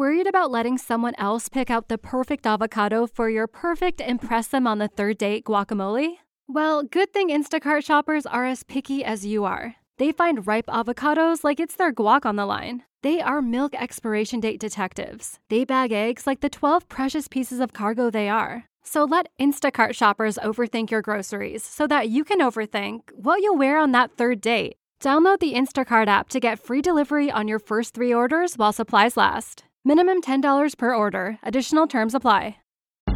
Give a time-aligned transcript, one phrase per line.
[0.00, 4.66] Worried about letting someone else pick out the perfect avocado for your perfect impress them
[4.66, 6.14] on the third date guacamole?
[6.48, 9.76] Well, good thing Instacart shoppers are as picky as you are.
[9.98, 12.84] They find ripe avocados like it's their guac on the line.
[13.02, 15.38] They are milk expiration date detectives.
[15.50, 18.64] They bag eggs like the 12 precious pieces of cargo they are.
[18.82, 23.76] So let Instacart shoppers overthink your groceries so that you can overthink what you'll wear
[23.76, 24.76] on that third date.
[25.02, 29.18] Download the Instacart app to get free delivery on your first three orders while supplies
[29.18, 29.64] last.
[29.82, 31.38] Minimum $10 per order.
[31.42, 32.56] Additional terms apply.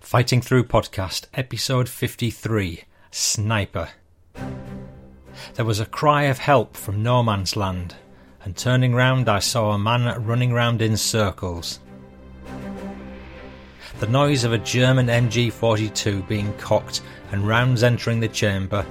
[0.00, 3.88] Fighting Through Podcast, Episode 53 Sniper.
[5.54, 7.96] There was a cry of help from no man's land,
[8.44, 11.80] and turning round, I saw a man running round in circles.
[14.00, 17.02] The noise of a German MG 42 being cocked
[17.32, 18.86] and rounds entering the chamber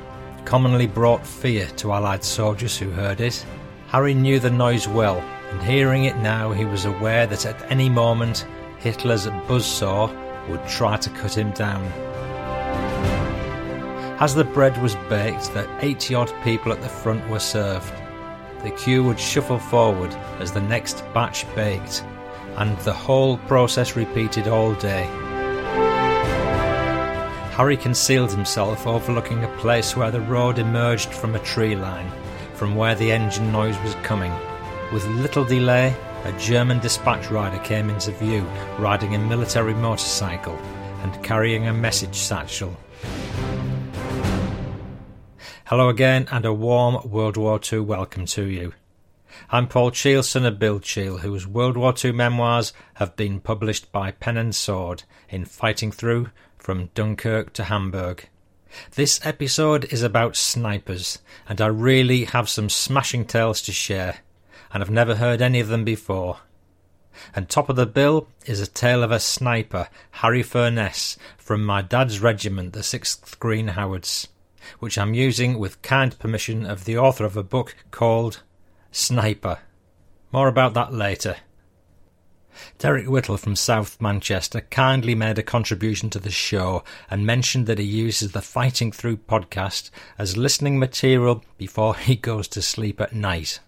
[0.45, 3.45] commonly brought fear to Allied soldiers who heard it.
[3.88, 5.20] Harry knew the noise well,
[5.52, 8.45] and hearing it now, he was aware that at any moment
[8.80, 10.09] Hitler's buzzsaw
[10.50, 11.84] would try to cut him down.
[14.20, 17.94] As the bread was baked, the 80 odd people at the front were served.
[18.64, 22.04] The queue would shuffle forward as the next batch baked,
[22.56, 25.06] and the whole process repeated all day.
[27.58, 32.11] Harry concealed himself overlooking a place where the road emerged from a tree line,
[32.54, 34.34] from where the engine noise was coming.
[34.92, 35.95] With little delay,
[36.28, 38.42] a German dispatch rider came into view
[38.80, 40.56] riding a military motorcycle
[41.02, 42.75] and carrying a message satchel.
[45.67, 48.73] Hello again, and a warm World War II welcome to you.
[49.49, 53.89] I'm Paul Cheall, son of Bill Cheall, whose World War II memoirs have been published
[53.94, 58.27] by Pen and Sword in Fighting Through from Dunkirk to Hamburg.
[58.95, 64.17] This episode is about snipers, and I really have some smashing tales to share
[64.73, 66.39] and I've never heard any of them before.
[67.36, 71.82] And top of the bill is a tale of a sniper, Harry Furness, from my
[71.82, 74.27] dad's regiment, the 6th Green Howards,
[74.80, 78.44] which I'm using with kind permission of the author of a book called
[78.92, 79.60] Sniper.
[80.32, 81.38] More about that later.
[82.80, 87.77] Derek Whittle from South Manchester kindly made a contribution to the show and mentioned that
[87.77, 93.14] he uses the Fighting Through podcast as listening material before he goes to sleep at
[93.14, 93.60] night.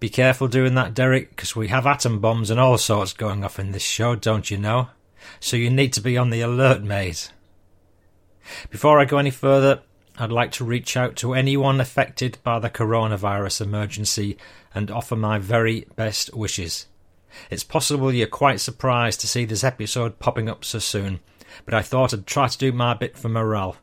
[0.00, 3.58] Be careful doing that, Derek, because we have atom bombs and all sorts going off
[3.58, 4.88] in this show, don't you know?
[5.40, 7.30] So you need to be on the alert, mate.
[8.70, 9.82] Before I go any further,
[10.18, 14.38] I'd like to reach out to anyone affected by the coronavirus emergency
[14.74, 16.86] and offer my very best wishes.
[17.50, 21.20] It's possible you're quite surprised to see this episode popping up so soon,
[21.64, 23.76] but I thought I'd try to do my bit for morale.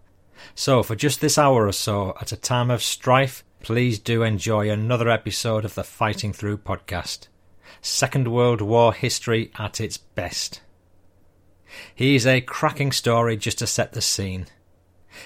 [0.55, 4.69] So, for just this hour or so, at a time of strife, please do enjoy
[4.69, 7.27] another episode of the Fighting Through podcast.
[7.81, 10.61] Second World War history at its best.
[11.93, 14.47] Here's a cracking story just to set the scene.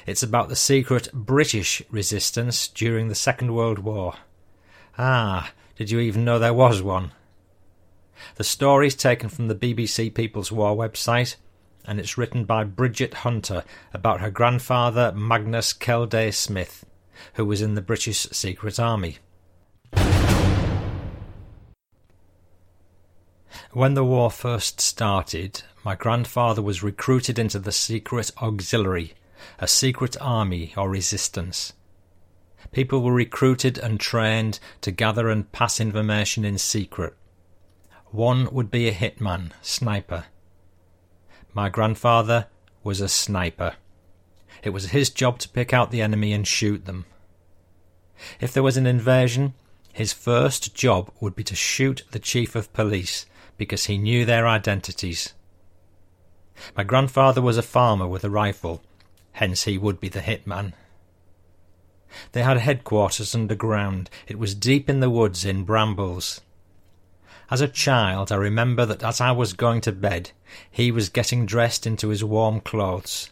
[0.07, 4.15] It's about the secret British resistance during the Second World War.
[4.97, 7.11] Ah, did you even know there was one?
[8.35, 11.35] The story is taken from the BBC People's War website,
[11.85, 16.85] and it's written by Bridget Hunter about her grandfather Magnus Kelde Smith
[17.33, 19.17] who was in the British Secret Army.
[23.73, 29.13] When the war first started, my grandfather was recruited into the Secret Auxiliary,
[29.59, 31.73] a secret army or resistance.
[32.71, 37.15] People were recruited and trained to gather and pass information in secret.
[38.07, 40.25] One would be a hitman, sniper.
[41.53, 42.47] My grandfather
[42.83, 43.75] was a sniper.
[44.63, 47.05] It was his job to pick out the enemy and shoot them.
[48.39, 49.53] If there was an invasion,
[49.93, 53.25] his first job would be to shoot the chief of police
[53.57, 55.33] because he knew their identities.
[56.77, 58.83] My grandfather was a farmer with a rifle,
[59.33, 60.73] hence he would be the hitman.
[62.33, 64.09] They had headquarters underground.
[64.27, 66.41] It was deep in the woods in brambles.
[67.49, 70.31] As a child, I remember that as I was going to bed,
[70.69, 73.29] he was getting dressed into his warm clothes.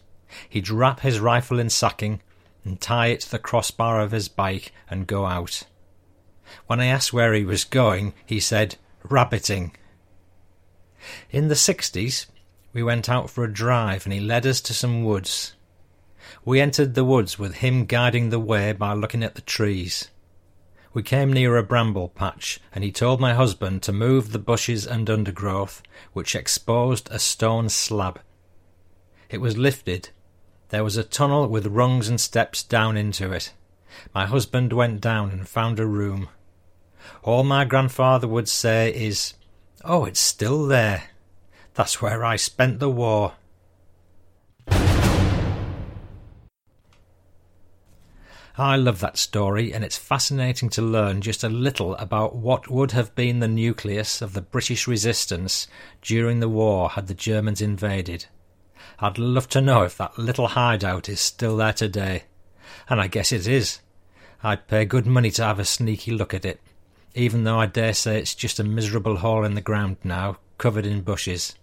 [0.48, 2.20] He'd wrap his rifle in sacking
[2.64, 5.64] and tie it to the crossbar of his bike and go out.
[6.66, 9.76] When I asked where he was going, he said, rabbiting.
[11.30, 12.26] In the 60s,
[12.72, 15.54] we went out for a drive and he led us to some woods.
[16.44, 20.10] We entered the woods with him guiding the way by looking at the trees.
[20.92, 24.86] We came near a bramble patch, and he told my husband to move the bushes
[24.86, 25.82] and undergrowth,
[26.12, 28.20] which exposed a stone slab.
[29.28, 30.10] It was lifted.
[30.70, 33.52] There was a tunnel with rungs and steps down into it.
[34.14, 36.28] My husband went down and found a room.
[37.24, 39.34] All my grandfather would say is,
[39.84, 41.10] Oh, it's still there.
[41.74, 43.32] That's where I spent the war.
[48.56, 52.92] I love that story, and it's fascinating to learn just a little about what would
[52.92, 55.66] have been the nucleus of the British resistance
[56.02, 58.26] during the war had the Germans invaded.
[59.02, 62.24] I'd love to know if that little hideout is still there today.
[62.88, 63.80] And I guess it is.
[64.42, 66.60] I'd pay good money to have a sneaky look at it,
[67.14, 70.84] even though I dare say it's just a miserable hole in the ground now, covered
[70.84, 71.54] in bushes.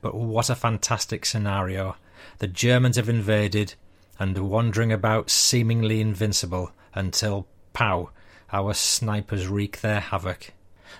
[0.00, 1.96] But what a fantastic scenario.
[2.38, 3.74] The Germans have invaded
[4.18, 8.10] and wandering about seemingly invincible until, pow,
[8.52, 10.52] our snipers wreak their havoc.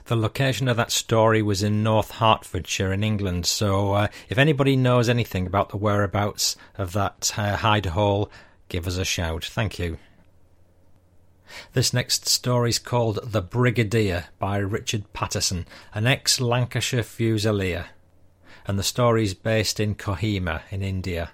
[0.07, 4.77] The location of that story was in North Hertfordshire in England, so uh, if anybody
[4.77, 8.31] knows anything about the whereabouts of that uh, hide hole,
[8.69, 9.45] give us a shout.
[9.45, 9.99] Thank you.
[11.73, 17.87] This next story is called The Brigadier by Richard Patterson, an ex Lancashire Fusilier
[18.67, 21.33] and the story is based in Kohima in India.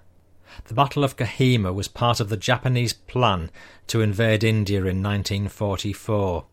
[0.65, 3.51] The Battle of Kohima was part of the Japanese plan
[3.89, 6.45] to invade India in 1944.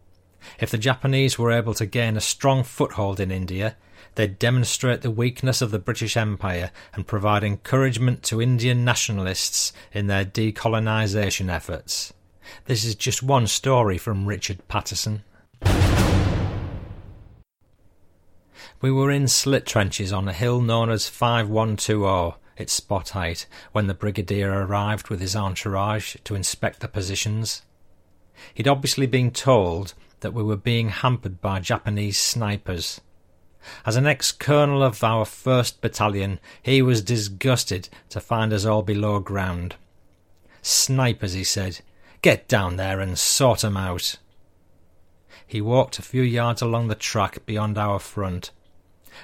[0.60, 3.76] If the Japanese were able to gain a strong foothold in India,
[4.16, 10.08] they'd demonstrate the weakness of the British Empire and provide encouragement to Indian nationalists in
[10.08, 12.14] their decolonisation efforts.
[12.66, 15.24] This is just one story from Richard Patterson.
[18.82, 23.88] We were in slit trenches on a hill known as 5120, its spot height, when
[23.88, 27.64] the Brigadier arrived with his entourage to inspect the positions.
[28.54, 33.02] He'd obviously been told that we were being hampered by Japanese snipers.
[33.86, 38.84] As an ex colonel of our 1st Battalion, he was disgusted to find us all
[38.84, 39.76] below ground.
[40.62, 41.82] Snipers, he said.
[42.22, 44.16] Get down there and sort 'em out.
[45.46, 48.52] He walked a few yards along the track beyond our front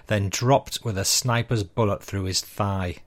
[0.07, 2.97] then dropped with a sniper's bullet through his thigh.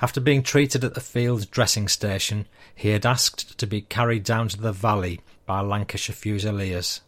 [0.00, 4.48] After being treated at the field dressing station, he had asked to be carried down
[4.48, 7.00] to the valley by Lancashire Fusiliers.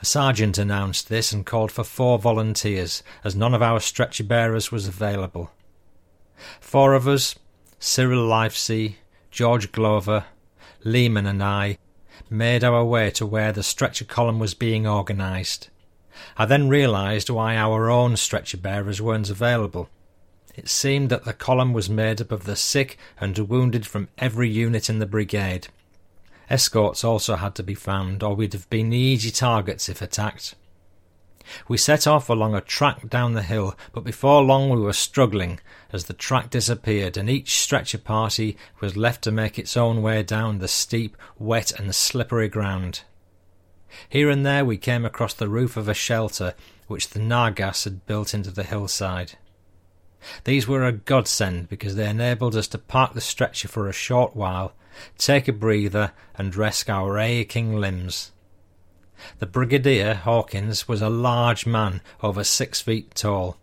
[0.00, 4.70] A sergeant announced this and called for four volunteers, as none of our stretcher bearers
[4.70, 5.50] was available.
[6.60, 7.34] Four of us,
[7.78, 8.98] Cyril Livesey,
[9.30, 10.26] George Glover,
[10.84, 11.78] Lehman, and I,
[12.30, 15.68] made our way to where the stretcher column was being organised.
[16.36, 19.88] I then realised why our own stretcher bearers weren't available.
[20.54, 24.50] It seemed that the column was made up of the sick and wounded from every
[24.50, 25.68] unit in the brigade.
[26.52, 30.54] Escorts also had to be found, or we'd have been easy targets if attacked.
[31.66, 35.60] We set off along a track down the hill, but before long we were struggling
[35.94, 40.22] as the track disappeared and each stretcher party was left to make its own way
[40.22, 43.00] down the steep, wet, and slippery ground.
[44.06, 46.52] Here and there we came across the roof of a shelter
[46.86, 49.38] which the Nagas had built into the hillside.
[50.44, 54.36] These were a godsend because they enabled us to park the stretcher for a short
[54.36, 54.72] while,
[55.18, 58.32] take a breather, and rest our aching limbs.
[59.38, 63.56] The Brigadier, Hawkins, was a large man, over six feet tall.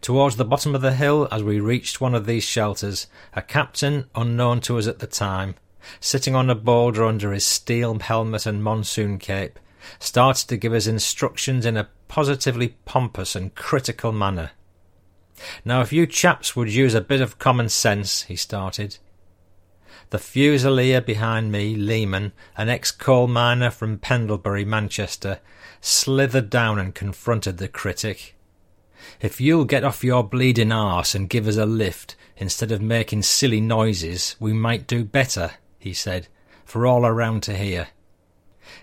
[0.00, 4.06] Towards the bottom of the hill, as we reached one of these shelters, a captain,
[4.14, 5.54] unknown to us at the time,
[6.00, 9.58] sitting on a boulder under his steel helmet and monsoon cape,
[9.98, 14.52] started to give us instructions in a positively pompous and critical manner.
[15.64, 18.98] Now, if you chaps would use a bit of common sense, he started.
[20.10, 25.40] The fusilier behind me, Lehman, an ex coal miner from Pendlebury, Manchester,
[25.80, 28.34] slithered down and confronted the critic.
[29.20, 33.22] If you'll get off your bleeding arse and give us a lift, instead of making
[33.22, 35.52] silly noises, we might do better
[35.86, 36.26] he said,
[36.64, 37.88] for all around to hear.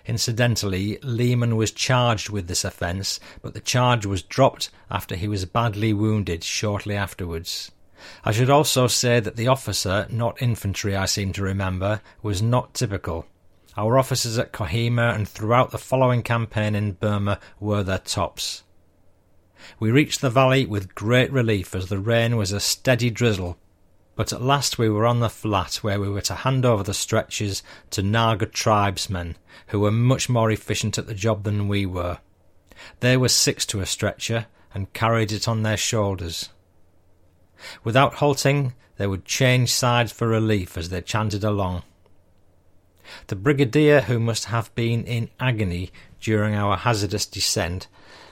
[0.06, 5.44] Incidentally, Lehman was charged with this offence, but the charge was dropped after he was
[5.46, 7.70] badly wounded shortly afterwards.
[8.22, 12.74] I should also say that the officer, not infantry I seem to remember, was not
[12.74, 13.26] typical.
[13.76, 18.62] Our officers at Kohima and throughout the following campaign in Burma were their tops.
[19.80, 23.58] We reached the valley with great relief as the rain was a steady drizzle
[24.16, 26.94] but at last we were on the flat where we were to hand over the
[26.94, 29.36] stretchers to Naga tribesmen,
[29.68, 32.18] who were much more efficient at the job than we were.
[33.00, 36.50] They were six to a stretcher and carried it on their shoulders.
[37.82, 41.82] Without halting, they would change sides for relief as they chanted along.
[43.26, 45.90] The brigadier, who must have been in agony
[46.20, 47.86] during our hazardous descent,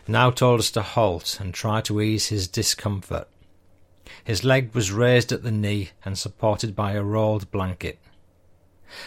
[0.08, 3.28] now told us to halt and try to ease his discomfort.
[4.24, 7.98] His leg was raised at the knee and supported by a rolled blanket.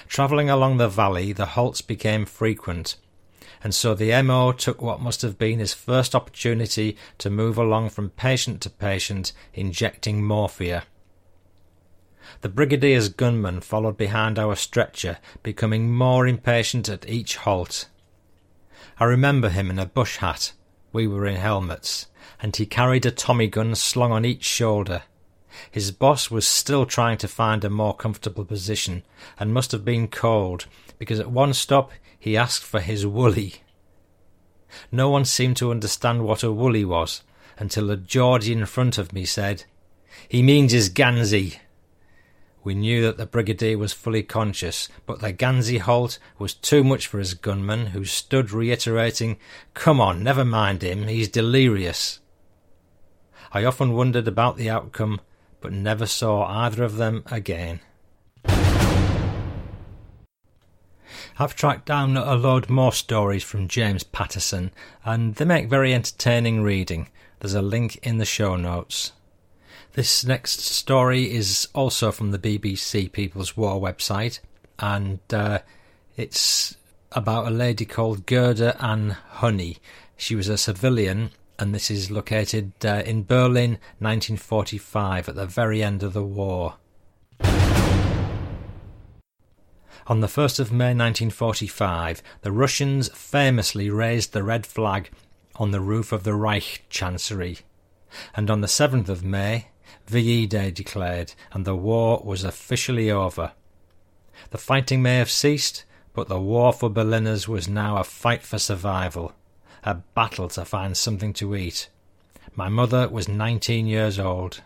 [0.08, 2.96] Travelling along the valley, the halts became frequent,
[3.64, 7.90] and so the MO took what must have been his first opportunity to move along
[7.90, 10.84] from patient to patient, injecting morphia.
[12.42, 17.88] The brigadier's gunman followed behind our stretcher, becoming more impatient at each halt.
[19.00, 20.54] I remember him in a bush hat.
[20.96, 22.08] We were in helmets,
[22.42, 25.04] and he carried a Tommy gun slung on each shoulder.
[25.70, 29.04] His boss was still trying to find a more comfortable position,
[29.38, 33.56] and must have been cold, because at one stop he asked for his woolly.
[34.90, 37.24] No one seemed to understand what a woolly was,
[37.60, 39.66] until a Geordie in front of me said,
[40.30, 41.60] He means his Gansey.
[42.66, 47.08] We knew that the brigadier was fully conscious, but the Gansey halt was too much
[47.08, 49.38] for his gunman, who stood reiterating,
[49.74, 52.20] Come on, never mind him, he's delirious.
[53.54, 55.22] I often wondered about the outcome
[55.66, 57.80] but never saw either of them again.
[61.38, 64.70] I've tracked down a load more stories from James Patterson,
[65.04, 67.10] and they make very entertaining reading.
[67.40, 69.12] There's a link in the show notes.
[69.96, 74.40] This next story is also from the BBC People's War website,
[74.78, 75.60] and uh,
[76.18, 76.76] it's
[77.14, 79.78] about a lady called Gerda Ann Honey.
[80.18, 85.82] She was a civilian and this is located uh, in Berlin, 1945, at the very
[85.82, 86.76] end of the war.
[90.08, 95.10] On the 1st of May 1945, the Russians famously raised the red flag
[95.56, 97.60] on the roof of the Reich Chancery,
[98.36, 99.68] and on the 7th of May,
[100.08, 103.54] VE Day declared, and the war was officially over.
[104.52, 108.60] The fighting may have ceased, but the war for Berliners was now a fight for
[108.60, 109.34] survival
[109.86, 111.90] a battle to find something to eat.
[112.56, 114.62] My mother was nineteen years old.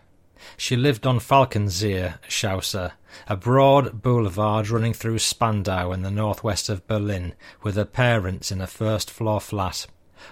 [0.56, 2.88] She lived on Falkensee Chaussee,
[3.28, 8.62] a broad boulevard running through Spandau in the northwest of Berlin, with her parents in
[8.62, 9.86] a first floor flat.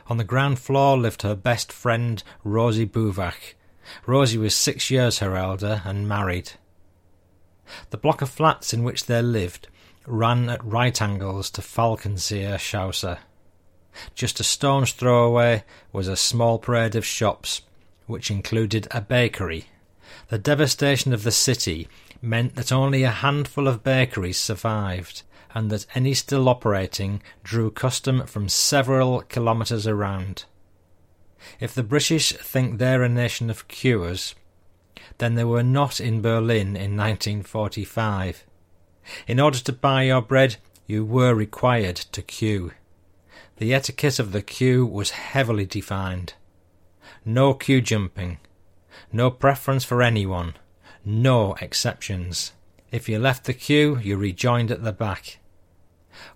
[0.07, 3.55] On the ground floor lived her best friend, Rosie Buvach.
[4.07, 6.53] Rosie was six years her elder and married.
[7.91, 9.69] The block of flats in which they lived
[10.07, 13.19] ran at right angles to Falkensee Chaussee.
[14.15, 17.63] Just a stone's throw away was a small parade of shops,
[18.07, 19.67] which included a bakery.
[20.29, 21.89] The devastation of the city
[22.23, 25.23] meant that only a handful of bakeries survived,
[25.55, 30.45] and that any still operating drew custom from several kilometres around.
[31.61, 34.35] If the British think they're a nation of cures,
[35.19, 38.45] then they were not in Berlin in 1945.
[39.27, 42.73] In order to buy your bread, you were required to queue.
[43.57, 46.35] The etiquette of the queue was heavily defined.
[47.25, 48.39] No queue jumping.
[49.13, 50.55] No preference for anyone.
[51.05, 52.53] No exceptions.
[52.91, 55.39] If you left the queue, you rejoined at the back.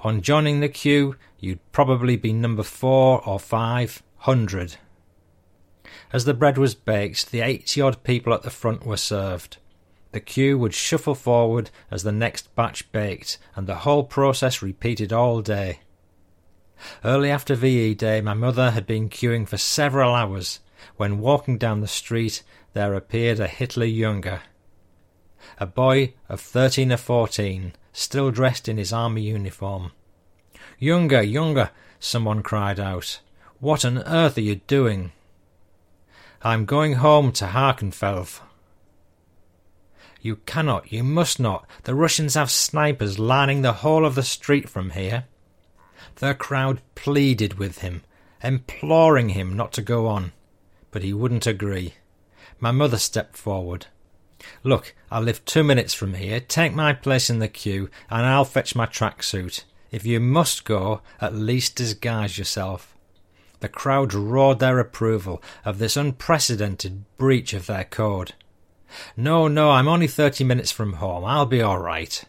[0.01, 4.77] On joining the queue, you'd probably be number four or five hundred.
[6.13, 9.57] As the bread was baked, the eighty odd people at the front were served.
[10.13, 15.13] The queue would shuffle forward as the next batch baked, and the whole process repeated
[15.13, 15.81] all day.
[17.03, 20.61] Early after VE Day, my mother had been queuing for several hours
[20.97, 22.43] when walking down the street
[22.75, 24.41] there appeared a Hitler Junge.
[25.59, 29.93] A boy of thirteen or fourteen, still dressed in his army uniform.
[30.79, 33.21] Younger, Younger, someone cried out.
[33.61, 35.13] What on earth are you doing?
[36.45, 38.41] I'm going home to Hakenfeld.
[40.21, 41.69] You cannot, you must not.
[41.85, 45.27] The Russians have snipers lining the whole of the street from here.
[46.17, 48.03] The crowd pleaded with him,
[48.43, 50.33] imploring him not to go on,
[50.91, 51.95] but he wouldn't agree.
[52.59, 53.87] My mother stepped forward.
[54.65, 56.41] Look, I live two minutes from here.
[56.41, 59.63] Take my place in the queue, and I'll fetch my tracksuit.
[59.93, 62.92] If you must go, at least disguise yourself.
[63.63, 68.35] The crowd roared their approval of this unprecedented breach of their code.
[69.17, 71.25] No, no, I'm only thirty minutes from home.
[71.25, 72.25] I'll be all right.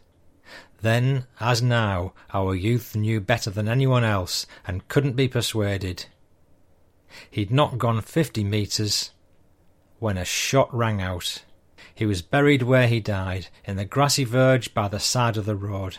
[0.81, 6.05] Then, as now, our youth knew better than anyone else and couldn't be persuaded.
[7.31, 9.09] He'd not gone fifty metres
[9.97, 11.43] when a shot rang out.
[11.95, 15.55] He was buried where he died, in the grassy verge by the side of the
[15.55, 15.97] road.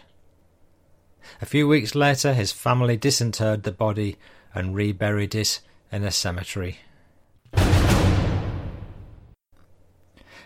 [1.43, 4.17] A few weeks later, his family disinterred the body
[4.55, 6.79] and reburied it in a cemetery.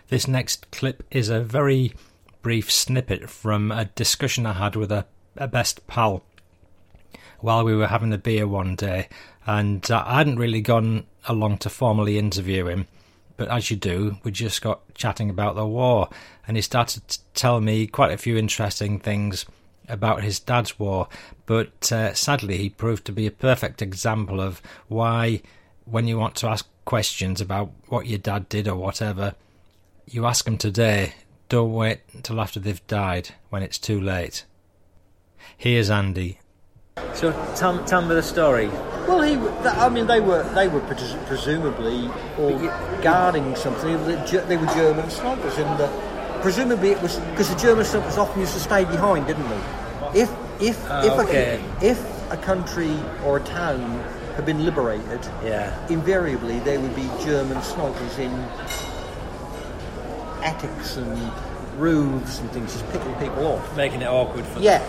[0.09, 1.93] This next clip is a very
[2.41, 5.05] brief snippet from a discussion I had with a,
[5.37, 6.23] a best pal
[7.39, 9.07] while we were having a beer one day,
[9.45, 12.87] and uh, I hadn't really gone along to formally interview him.
[13.37, 16.09] But as you do, we just got chatting about the war,
[16.47, 19.45] and he started to tell me quite a few interesting things
[19.89, 21.07] about his dad's war.
[21.45, 25.41] But uh, sadly, he proved to be a perfect example of why,
[25.85, 29.35] when you want to ask questions about what your dad did or whatever,
[30.07, 31.13] you ask them today.
[31.49, 34.45] Don't wait until after they've died when it's too late.
[35.57, 36.39] Here's Andy.
[37.13, 38.67] So tell, tell me the story.
[39.07, 39.35] Well, he,
[39.67, 42.57] I mean, they were they were presumably all
[43.01, 43.97] guarding something.
[44.05, 48.53] They were German snipers, and uh, presumably it was because the German snipers often used
[48.53, 49.61] to stay behind, didn't they?
[50.13, 51.61] If if Oh, if, okay.
[51.81, 53.81] a, if a country or a town
[54.35, 55.73] had been liberated, Yeah.
[55.89, 58.31] invariably there would be German snipers in
[60.43, 61.31] attics and
[61.77, 63.75] roofs and things, just picking people off.
[63.75, 64.81] Making it awkward for Yeah.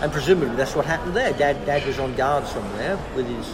[0.00, 1.32] And presumably that's what happened there.
[1.32, 3.46] Dad, Dad was on guard somewhere with his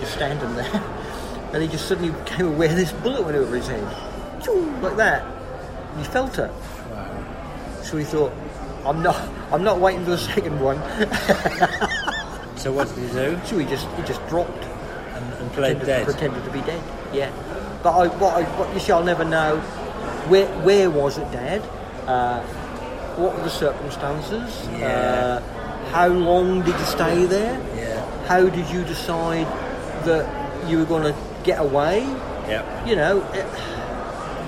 [0.00, 0.82] just standing there,
[1.52, 3.84] and he just suddenly became aware this bullet went over his head,
[4.82, 5.22] like that.
[5.92, 6.50] And he felt it.
[7.82, 8.32] So he thought,
[8.86, 9.16] I'm not,
[9.52, 10.78] I'm not waiting for the second one.
[12.56, 13.38] So what did he do?
[13.44, 16.04] so he just, he just dropped, And, and played pretended, dead.
[16.06, 16.82] pretended to be dead.
[17.12, 17.30] Yeah.
[17.82, 19.58] But I, what, I, what you shall never know,
[20.28, 21.60] where, where was it, dead.
[22.06, 22.40] Uh,
[23.16, 24.66] what were the circumstances?
[24.78, 24.86] Yeah.
[24.86, 27.60] Uh, how long did you stay there?
[27.76, 28.26] Yeah.
[28.28, 29.46] How did you decide
[30.06, 30.26] that
[30.70, 32.00] you were going to get away?
[32.48, 32.86] Yeah.
[32.86, 33.44] You know, it,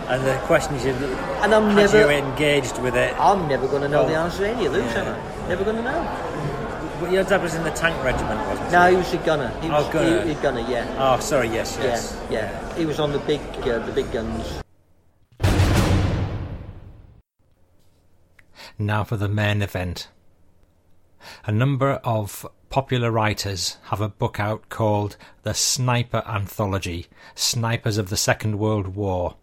[0.09, 3.15] And the question is, and I'm had never, you engaged with it?
[3.19, 4.09] I'm never going to know Oh.
[4.09, 5.03] the answer to any of those, Yeah.
[5.03, 5.49] am I?
[5.49, 6.97] Never going to know.
[7.01, 8.87] But Your dad was in the tank regiment, wasn't No, he?
[8.87, 9.49] No, he was a gunner.
[9.61, 10.23] He Oh, was gunner.
[10.23, 10.87] He, he gunner, yeah.
[10.99, 11.49] Oh, sorry.
[11.49, 11.77] Yes.
[11.83, 12.17] Yes.
[12.31, 12.75] Yeah, yeah.
[12.77, 14.63] He was on the big, uh, the big guns.
[18.79, 20.09] Now for the main event.
[21.45, 28.09] A number of popular writers have a book out called The Sniper Anthology Snipers of
[28.11, 29.35] the Second World War.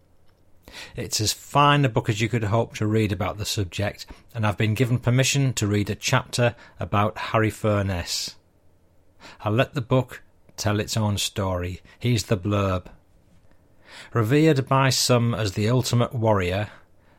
[0.96, 4.46] It's as fine a book as you could hope to read about the subject, and
[4.46, 8.36] I've been given permission to read a chapter about Harry Furness.
[9.42, 10.22] I'll let the book
[10.58, 11.82] tell its own story.
[12.00, 12.88] Here's the blurb.
[14.14, 16.70] Revered by some as the ultimate warrior,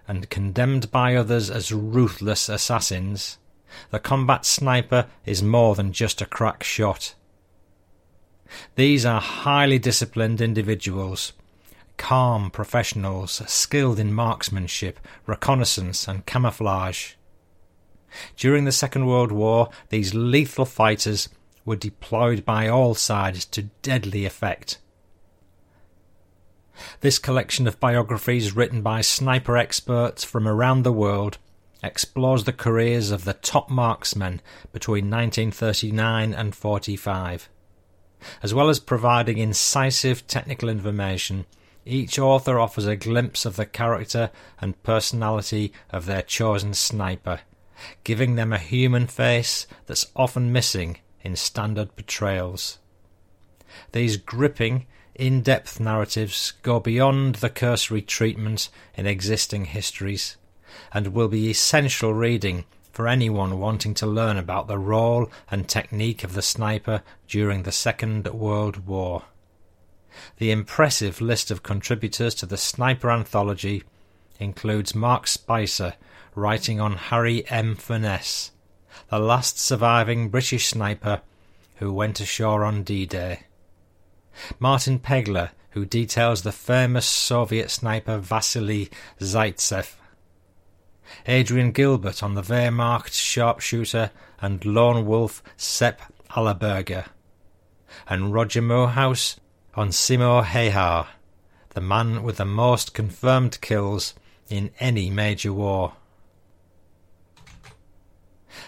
[0.06, 3.38] and condemned by others as ruthless assassins,
[3.90, 7.14] the combat sniper is more than just a crack shot.
[8.76, 11.32] These are highly disciplined individuals,
[11.96, 17.14] calm professionals skilled in marksmanship, reconnaissance, and camouflage.
[18.37, 21.28] During the Second World War, these lethal fighters
[21.64, 24.78] were deployed by all sides to deadly effect.
[27.00, 31.38] This collection of biographies written by sniper experts from around the world
[31.83, 34.40] explores the careers of the top marksmen
[34.72, 37.48] between 1939 and 45.
[38.42, 41.44] As well as providing incisive technical information,
[41.86, 47.40] each author offers a glimpse of the character and personality of their chosen sniper,
[48.04, 52.78] giving them a human face that's often missing in standard portrayals.
[53.92, 60.36] These gripping, in depth narratives go beyond the cursory treatment in existing histories
[60.92, 66.24] and will be essential reading for anyone wanting to learn about the role and technique
[66.24, 69.24] of the sniper during the Second World War.
[70.38, 73.83] The impressive list of contributors to the Sniper Anthology
[74.38, 75.94] includes Mark Spicer
[76.35, 77.77] writing on Harry M.
[77.77, 78.50] Furness,
[79.09, 81.20] the last surviving British sniper
[81.77, 83.44] who went ashore on D Day.
[84.59, 89.94] Martin Pegler, who details the famous Soviet sniper Vasily Zaitsev.
[91.27, 96.00] Adrian Gilbert on the Wehrmacht sharpshooter and lone wolf Sepp
[96.31, 97.07] Allerberger.
[98.09, 99.38] And Roger Moorhouse
[99.76, 101.06] on Simo Häyhä,
[101.70, 104.14] the man with the most confirmed kills
[104.48, 105.94] in any major war.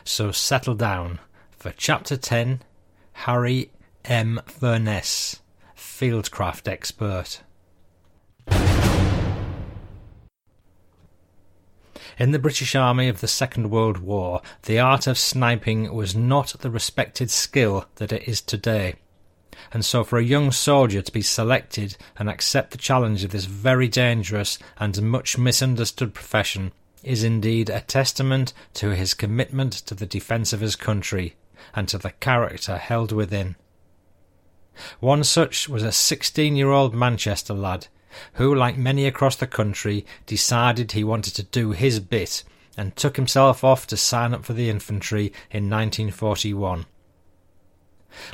[0.05, 1.21] So settle down
[1.57, 2.63] for Chapter 10
[3.13, 3.71] Harry
[4.05, 4.41] M.
[4.47, 5.41] Furness,
[5.77, 7.41] Fieldcraft Expert.
[12.19, 16.55] In the British Army of the Second World War, the art of sniping was not
[16.61, 18.95] the respected skill that it is today.
[19.73, 23.47] And so, for a young soldier to be selected and accept the challenge of this
[23.47, 30.07] very dangerous and much misunderstood profession is indeed a testament to his commitment to the
[30.07, 31.37] defence of his country
[31.75, 33.57] and to the character held within.
[35.01, 37.89] One such was a 16 year old Manchester lad
[38.35, 42.45] who, like many across the country, decided he wanted to do his bit
[42.77, 46.87] and took himself off to sign up for the infantry in 1941.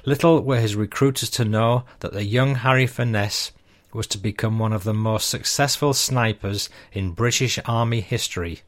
[0.04, 3.52] Little were his recruiters to know that the young Harry Furness
[3.92, 8.62] was to become one of the most successful snipers in British Army history.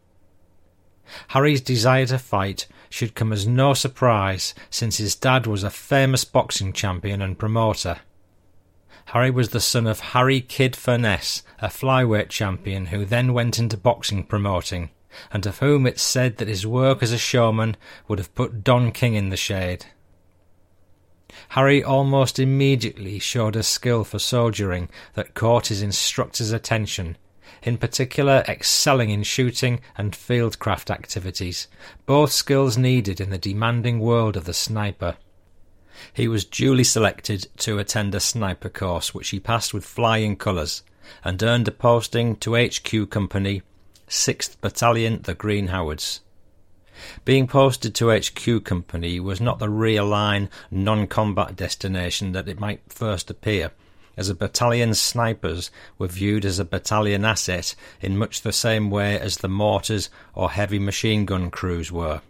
[1.28, 6.24] Harry's desire to fight should come as no surprise since his dad was a famous
[6.24, 8.00] boxing champion and promoter.
[9.06, 13.76] Harry was the son of Harry Kid Furness, a flyweight champion who then went into
[13.76, 14.90] boxing promoting,
[15.30, 17.76] and of whom it's said that his work as a showman
[18.08, 19.86] would have put Don King in the shade.
[21.54, 27.16] Harry almost immediately showed a skill for soldiering that caught his instructor's attention,
[27.62, 31.68] in particular excelling in shooting and fieldcraft activities,
[32.06, 35.16] both skills needed in the demanding world of the sniper.
[36.12, 40.82] He was duly selected to attend a sniper course, which he passed with flying colours,
[41.22, 43.62] and earned a posting to HQ Company,
[44.08, 46.20] 6th Battalion, the Green Howards.
[47.24, 52.60] Being posted to HQ Company was not the real line non combat destination that it
[52.60, 53.72] might first appear,
[54.16, 59.18] as a battalion's snipers were viewed as a battalion asset in much the same way
[59.18, 62.20] as the mortars or heavy machine gun crews were.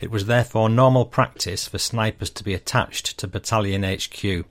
[0.00, 4.46] It was therefore normal practice for snipers to be attached to battalion HQ.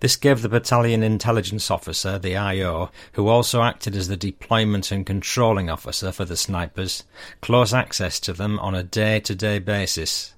[0.00, 5.04] This gave the battalion intelligence officer, the IO, who also acted as the deployment and
[5.04, 7.04] controlling officer for the snipers,
[7.40, 10.34] close access to them on a day to day basis.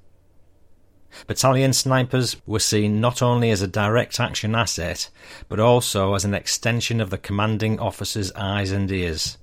[1.26, 5.08] Battalion snipers were seen not only as a direct action asset,
[5.48, 9.38] but also as an extension of the commanding officer's eyes and ears,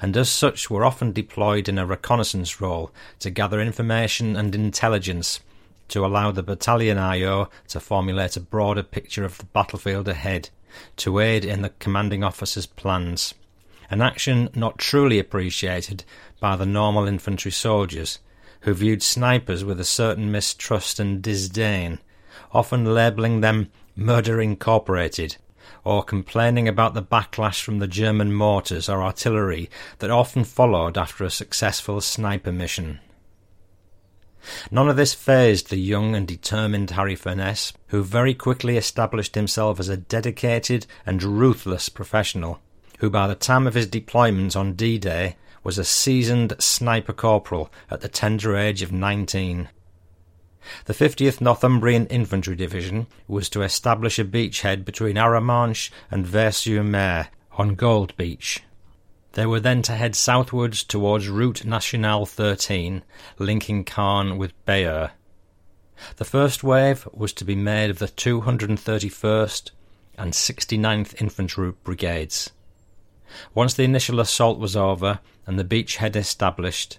[0.00, 5.40] and as such were often deployed in a reconnaissance role to gather information and intelligence
[5.90, 10.50] to allow the battalion IO to formulate a broader picture of the battlefield ahead,
[10.96, 13.34] to aid in the commanding officer's plans.
[13.90, 16.04] An action not truly appreciated
[16.38, 18.20] by the normal infantry soldiers,
[18.60, 21.98] who viewed snipers with a certain mistrust and disdain,
[22.52, 25.36] often labelling them Murder Incorporated,
[25.82, 31.24] or complaining about the backlash from the German mortars or artillery that often followed after
[31.24, 33.00] a successful sniper mission.
[34.70, 39.78] None of this fazed the young and determined Harry Furness, who very quickly established himself
[39.80, 42.60] as a dedicated and ruthless professional,
[42.98, 48.00] who by the time of his deployment on D-Day was a seasoned sniper corporal at
[48.00, 49.68] the tender age of nineteen.
[50.84, 57.74] The 50th Northumbrian Infantry Division was to establish a beachhead between Arromanches and Vers-sur-Mer on
[57.74, 58.62] Gold Beach.
[59.34, 63.04] They were then to head southwards towards Route Nationale 13,
[63.38, 65.10] linking Caen with Bayeux.
[66.16, 69.70] The first wave was to be made of the 231st
[70.18, 72.50] and 69th Infantry Brigades.
[73.54, 76.98] Once the initial assault was over and the beachhead established,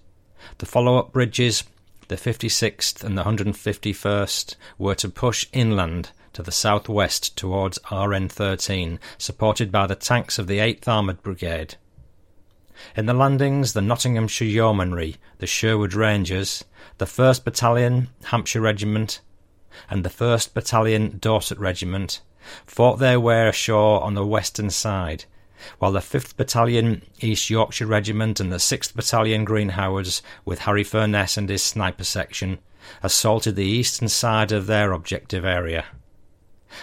[0.59, 1.65] the follow up brigades,
[2.07, 8.99] the 56th and the 151st, were to push inland to the southwest towards RN 13,
[9.17, 11.75] supported by the tanks of the 8th Armoured Brigade.
[12.95, 16.63] In the landings, the Nottinghamshire Yeomanry, the Sherwood Rangers,
[16.97, 19.21] the 1st Battalion, Hampshire Regiment,
[19.89, 22.21] and the 1st Battalion, Dorset Regiment,
[22.65, 25.25] fought their way ashore on the western side,
[25.79, 30.83] while the 5th Battalion, East Yorkshire Regiment, and the 6th Battalion, Green Howards, with Harry
[30.83, 32.59] Furness and his sniper section,
[33.03, 35.85] assaulted the eastern side of their objective area.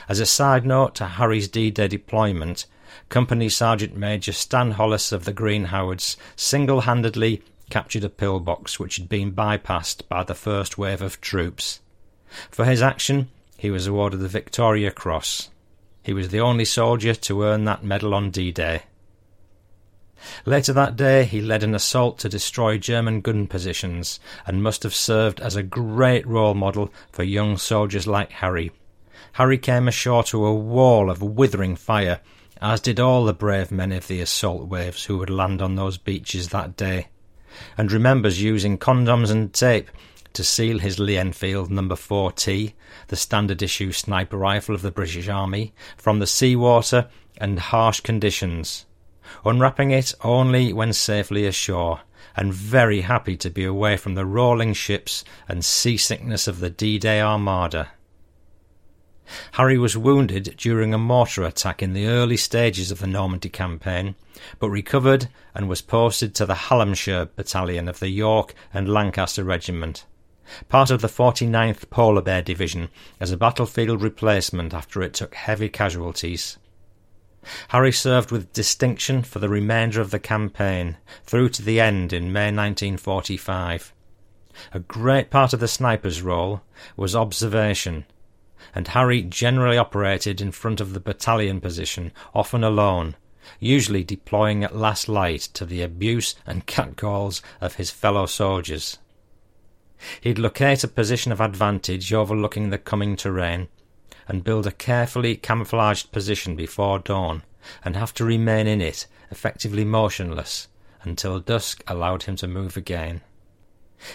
[0.08, 2.66] As a side note to Harry's D-Day deployment,
[3.08, 8.96] Company Sergeant Major Stan Hollis of the Green Howards single handedly captured a pillbox which
[8.96, 11.80] had been bypassed by the first wave of troops.
[12.50, 15.50] For his action, he was awarded the Victoria Cross.
[16.02, 18.82] He was the only soldier to earn that medal on D Day.
[20.44, 24.94] Later that day, he led an assault to destroy German gun positions and must have
[24.94, 28.72] served as a great role model for young soldiers like Harry.
[29.32, 32.20] Harry came ashore to a wall of withering fire
[32.61, 35.99] as did all the brave men of the assault waves who would land on those
[35.99, 37.09] beaches that day,
[37.77, 39.90] and remembers using condoms and tape
[40.33, 42.73] to seal his Lee Enfield number 4T,
[43.09, 48.87] the standard issue sniper rifle of the British Army, from the seawater and harsh conditions,
[49.44, 52.01] unwrapping it only when safely ashore,
[52.37, 57.21] and very happy to be away from the rolling ships and seasickness of the D-Day
[57.21, 57.88] Armada.
[59.52, 64.14] Harry was wounded during a mortar attack in the early stages of the Normandy campaign,
[64.58, 70.06] but recovered and was posted to the Hallamshire Battalion of the York and Lancaster Regiment,
[70.68, 72.88] part of the 49th Polar Bear Division
[73.20, 76.56] as a battlefield replacement after it took heavy casualties.
[77.68, 82.32] Harry served with distinction for the remainder of the campaign, through to the end in
[82.32, 83.92] May 1945.
[84.72, 86.62] A great part of the sniper's role
[86.96, 88.04] was observation,
[88.75, 93.16] and Harry generally operated in front of the battalion position, often alone,
[93.61, 98.99] usually deploying at last light to the abuse and catcalls of his fellow soldiers.
[100.21, 103.68] He'd locate a position of advantage overlooking the coming terrain
[104.29, 107.42] and build a carefully camouflaged position before dawn
[107.85, 110.68] and have to remain in it, effectively motionless,
[111.03, 113.23] until dusk allowed him to move again.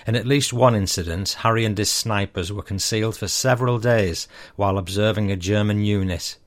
[0.07, 4.77] In at least one incident, Harry and his snipers were concealed for several days while
[4.77, 6.37] observing a German unit.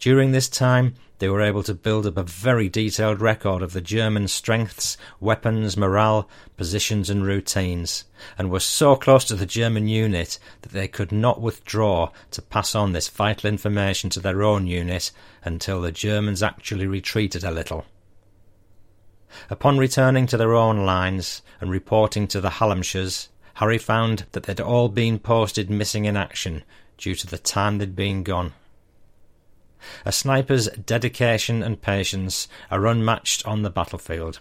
[0.00, 3.80] During this time, they were able to build up a very detailed record of the
[3.80, 8.04] German strengths, weapons, morale, positions, and routines,
[8.36, 12.74] and were so close to the German unit that they could not withdraw to pass
[12.74, 15.12] on this vital information to their own unit
[15.44, 17.84] until the Germans actually retreated a little.
[19.50, 24.60] Upon returning to their own lines and reporting to the Hallamshires, Harry found that they'd
[24.60, 26.62] all been posted missing in action
[26.98, 28.52] due to the time they'd been gone.
[30.04, 34.40] A sniper's dedication and patience are unmatched on the battlefield.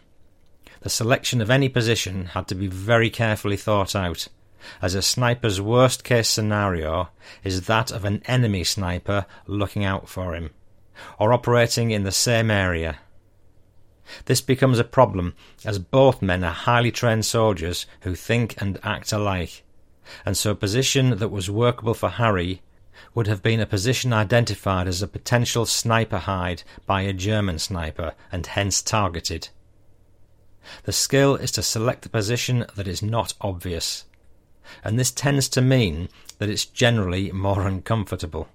[0.82, 4.28] The selection of any position had to be very carefully thought out,
[4.82, 7.10] as a sniper's worst case scenario
[7.44, 10.52] is that of an enemy sniper looking out for him,
[11.20, 13.00] or operating in the same area.
[14.26, 19.12] This becomes a problem as both men are highly trained soldiers who think and act
[19.12, 19.64] alike,
[20.26, 22.62] and so a position that was workable for Harry
[23.16, 28.14] would have been a position identified as a potential sniper hide by a German sniper
[28.32, 29.50] and hence targeted.
[30.84, 34.06] The skill is to select the position that is not obvious,
[34.84, 38.48] and this tends to mean that it's generally more uncomfortable.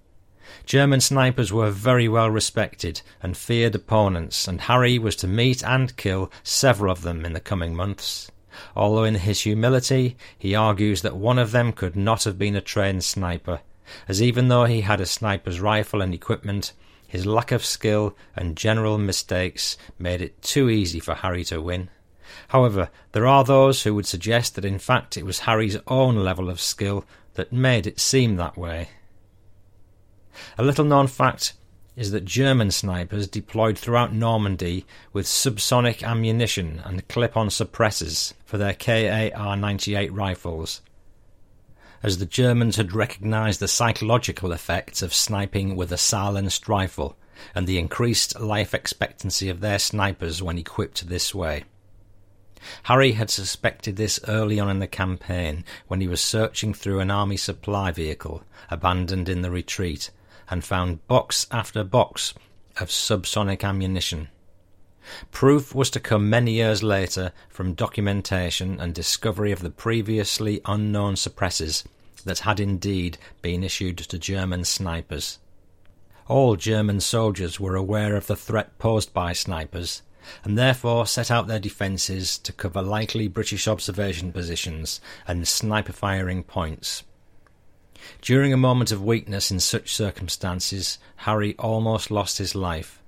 [0.64, 5.96] German snipers were very well respected and feared opponents, and Harry was to meet and
[5.96, 8.30] kill several of them in the coming months.
[8.74, 12.60] Although in his humility he argues that one of them could not have been a
[12.60, 13.60] trained sniper,
[14.08, 16.72] as even though he had a sniper's rifle and equipment,
[17.06, 21.88] his lack of skill and general mistakes made it too easy for Harry to win.
[22.48, 26.50] However, there are those who would suggest that in fact it was Harry's own level
[26.50, 28.90] of skill that made it seem that way.
[30.60, 31.52] A little known fact
[31.94, 38.58] is that German snipers deployed throughout Normandy with subsonic ammunition and clip on suppressors for
[38.58, 40.80] their KAR 98 rifles,
[42.02, 47.16] as the Germans had recognized the psychological effects of sniping with a silenced rifle
[47.54, 51.62] and the increased life expectancy of their snipers when equipped this way.
[52.84, 57.12] Harry had suspected this early on in the campaign when he was searching through an
[57.12, 58.42] army supply vehicle
[58.72, 60.10] abandoned in the retreat
[60.50, 62.34] and found box after box
[62.80, 64.28] of subsonic ammunition.
[65.30, 71.14] Proof was to come many years later from documentation and discovery of the previously unknown
[71.14, 71.84] suppressors
[72.24, 75.38] that had indeed been issued to German snipers.
[76.26, 80.02] All German soldiers were aware of the threat posed by snipers
[80.44, 86.42] and therefore set out their defences to cover likely British observation positions and sniper firing
[86.42, 87.02] points.
[88.22, 93.00] During a moment of weakness in such circumstances, Harry almost lost his life.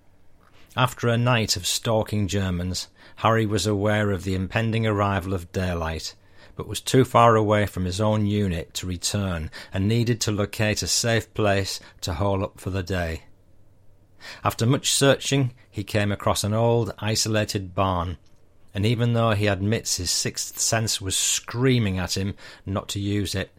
[0.77, 6.15] After a night of stalking Germans, Harry was aware of the impending arrival of daylight,
[6.57, 10.83] but was too far away from his own unit to return and needed to locate
[10.83, 13.23] a safe place to hole up for the day.
[14.45, 18.19] After much searching, he came across an old, isolated barn,
[18.75, 23.35] and even though he admits his sixth sense was screaming at him not to use
[23.35, 23.51] it,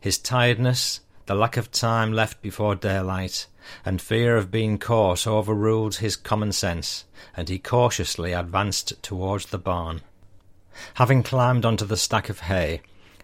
[0.00, 3.46] his tiredness, the lack of time left before daylight,
[3.84, 7.04] and fear of being caught overruled his common sense,
[7.36, 10.00] and he cautiously advanced towards the barn.
[10.94, 12.80] Having climbed onto the stack of hay,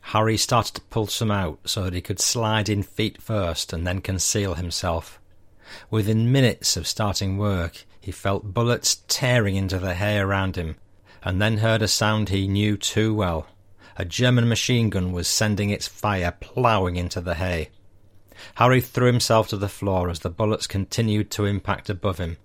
[0.08, 3.86] Harry started to pull some out so that he could slide in feet first and
[3.86, 5.18] then conceal himself.
[5.90, 10.76] Within minutes of starting work, he felt bullets tearing into the hay around him,
[11.22, 13.46] and then heard a sound he knew too well.
[13.96, 17.70] A German machine gun was sending its fire ploughing into the hay.
[18.56, 22.36] Harry threw himself to the floor as the bullets continued to impact above him,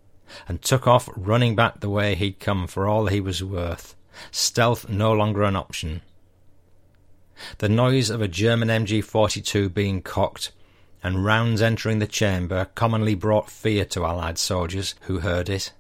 [0.48, 3.96] and took off running back the way he'd come for all he was worth,
[4.32, 6.02] stealth no longer an option.
[7.58, 10.52] The noise of a German MG 42 being cocked
[11.02, 15.72] and rounds entering the chamber commonly brought fear to Allied soldiers who heard it.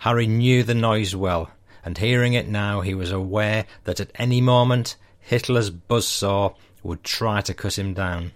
[0.00, 1.50] Harry knew the noise well,
[1.88, 7.40] and hearing it now, he was aware that at any moment Hitler's buzzsaw would try
[7.40, 8.32] to cut him down.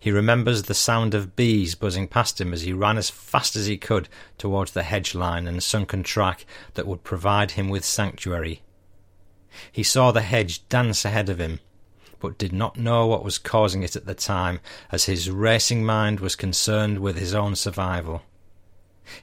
[0.00, 3.66] He remembers the sound of bees buzzing past him as he ran as fast as
[3.66, 8.62] he could towards the hedge line and sunken track that would provide him with sanctuary.
[9.70, 11.60] He saw the hedge dance ahead of him,
[12.20, 16.20] but did not know what was causing it at the time, as his racing mind
[16.20, 18.22] was concerned with his own survival.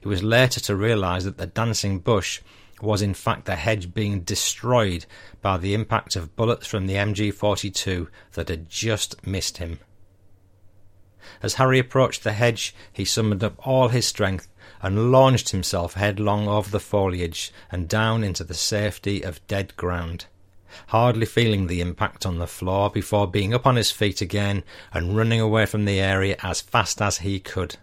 [0.02, 2.40] He was later to realize that the dancing bush
[2.84, 5.06] was in fact the hedge being destroyed
[5.42, 9.80] by the impact of bullets from the MG 42 that had just missed him.
[11.42, 14.50] As Harry approached the hedge, he summoned up all his strength
[14.82, 20.26] and launched himself headlong over the foliage and down into the safety of dead ground,
[20.88, 25.16] hardly feeling the impact on the floor before being up on his feet again and
[25.16, 27.78] running away from the area as fast as he could.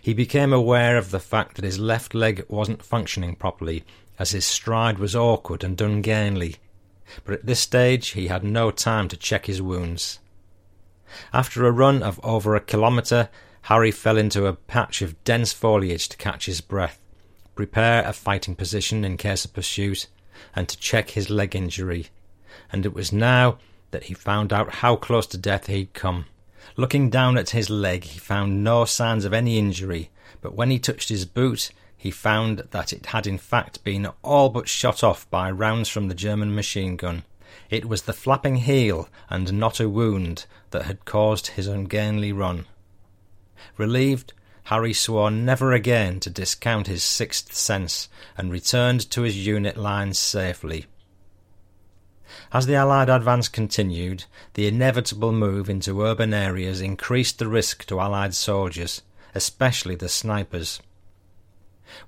[0.00, 3.84] He became aware of the fact that his left leg wasn't functioning properly,
[4.18, 6.56] as his stride was awkward and ungainly.
[7.24, 10.20] But at this stage he had no time to check his wounds.
[11.32, 13.28] After a run of over a kilometre,
[13.62, 17.00] Harry fell into a patch of dense foliage to catch his breath,
[17.54, 20.06] prepare a fighting position in case of pursuit,
[20.56, 22.08] and to check his leg injury.
[22.72, 23.58] And it was now
[23.90, 26.26] that he found out how close to death he'd come.
[26.76, 30.78] Looking down at his leg, he found no signs of any injury, but when he
[30.78, 35.28] touched his boot, he found that it had in fact been all but shot off
[35.30, 37.24] by rounds from the German machine gun.
[37.70, 42.66] It was the flapping heel and not a wound that had caused his ungainly run.
[43.76, 44.32] Relieved,
[44.64, 50.18] Harry swore never again to discount his sixth sense and returned to his unit lines
[50.18, 50.86] safely.
[52.52, 58.00] As the Allied advance continued, the inevitable move into urban areas increased the risk to
[58.00, 59.02] Allied soldiers,
[59.34, 60.80] especially the snipers.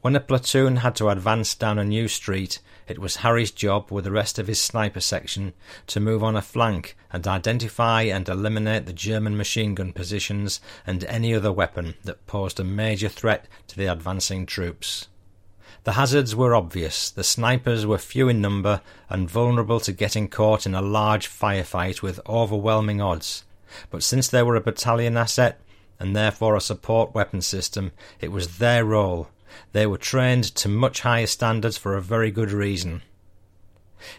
[0.00, 4.04] When a platoon had to advance down a new street, it was Harry's job with
[4.04, 5.52] the rest of his sniper section
[5.88, 11.04] to move on a flank and identify and eliminate the German machine gun positions and
[11.04, 15.08] any other weapon that posed a major threat to the advancing troops.
[15.84, 17.10] The hazards were obvious.
[17.10, 22.00] The snipers were few in number and vulnerable to getting caught in a large firefight
[22.00, 23.44] with overwhelming odds.
[23.90, 25.60] But since they were a battalion asset,
[26.00, 29.28] and therefore a support weapon system, it was their role.
[29.72, 33.02] They were trained to much higher standards for a very good reason.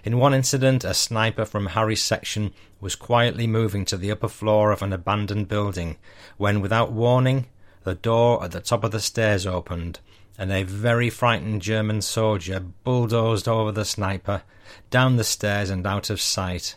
[0.04, 4.72] In one incident, a sniper from Harry's section was quietly moving to the upper floor
[4.72, 5.98] of an abandoned building
[6.38, 7.48] when, without warning,
[7.84, 10.00] the door at the top of the stairs opened
[10.38, 14.44] and a very frightened German soldier bulldozed over the sniper,
[14.90, 16.76] down the stairs and out of sight.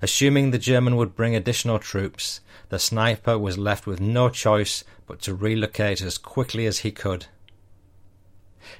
[0.00, 5.20] Assuming the German would bring additional troops, the sniper was left with no choice but
[5.20, 7.26] to relocate as quickly as he could.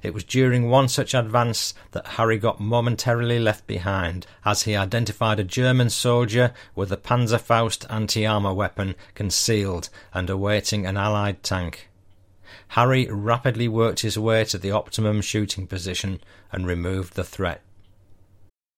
[0.03, 5.39] It was during one such advance that Harry got momentarily left behind, as he identified
[5.39, 11.89] a German soldier with a Panzerfaust anti armour weapon concealed and awaiting an Allied tank.
[12.69, 16.21] Harry rapidly worked his way to the optimum shooting position
[16.53, 17.63] and removed the threat.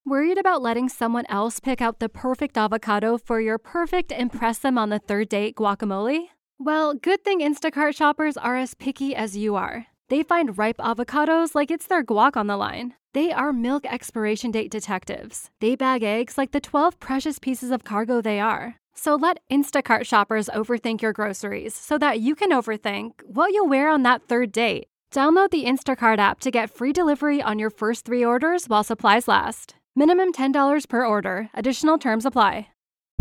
[0.05, 4.79] Worried about letting someone else pick out the perfect avocado for your perfect impress them
[4.79, 6.29] on the third date guacamole?
[6.59, 9.87] Well, good thing Instacart shoppers are as picky as you are.
[10.09, 12.94] They find ripe avocados like it's their guac on the line.
[13.12, 15.51] They are milk expiration date detectives.
[15.61, 18.77] They bag eggs like the 12 precious pieces of cargo they are.
[19.00, 23.88] So let Instacart shoppers overthink your groceries so that you can overthink what you'll wear
[23.88, 24.88] on that third date.
[25.12, 29.28] Download the Instacart app to get free delivery on your first three orders while supplies
[29.28, 29.76] last.
[29.94, 31.48] Minimum $10 per order.
[31.54, 32.68] Additional terms apply.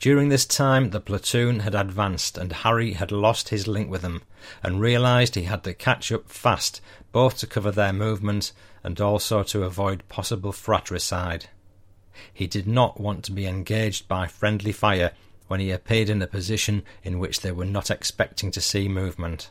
[0.00, 4.22] During this time, the platoon had advanced, and Harry had lost his link with them,
[4.62, 6.80] and realised he had to catch up fast,
[7.10, 8.52] both to cover their movement
[8.84, 11.48] and also to avoid possible fratricide.
[12.32, 15.12] He did not want to be engaged by friendly fire
[15.48, 19.50] when he appeared in a position in which they were not expecting to see movement.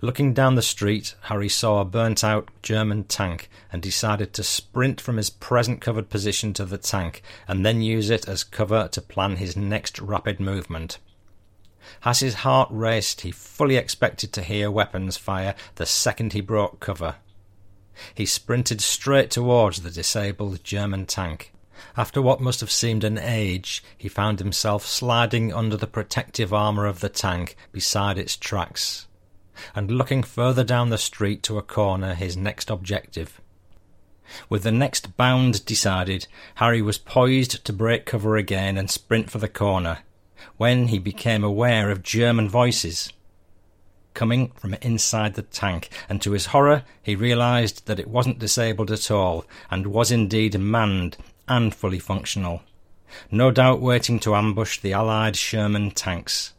[0.00, 5.00] Looking down the street, Harry saw a burnt out German tank and decided to sprint
[5.00, 9.00] from his present covered position to the tank and then use it as cover to
[9.00, 10.98] plan his next rapid movement.
[12.04, 16.80] As his heart raced, he fully expected to hear weapons fire the second he brought
[16.80, 17.16] cover.
[18.14, 21.52] He sprinted straight towards the disabled German tank.
[21.96, 26.86] After what must have seemed an age, he found himself sliding under the protective armour
[26.86, 29.06] of the tank beside its tracks,
[29.74, 33.40] and looking further down the street to a corner his next objective.
[34.48, 39.38] With the next bound decided, Harry was poised to break cover again and sprint for
[39.38, 39.98] the corner,
[40.56, 43.12] when he became aware of German voices
[44.14, 48.90] coming from inside the tank, and to his horror he realized that it wasn't disabled
[48.90, 51.16] at all, and was indeed manned
[51.48, 52.62] and fully functional.
[53.30, 56.52] No doubt waiting to ambush the Allied Sherman tanks.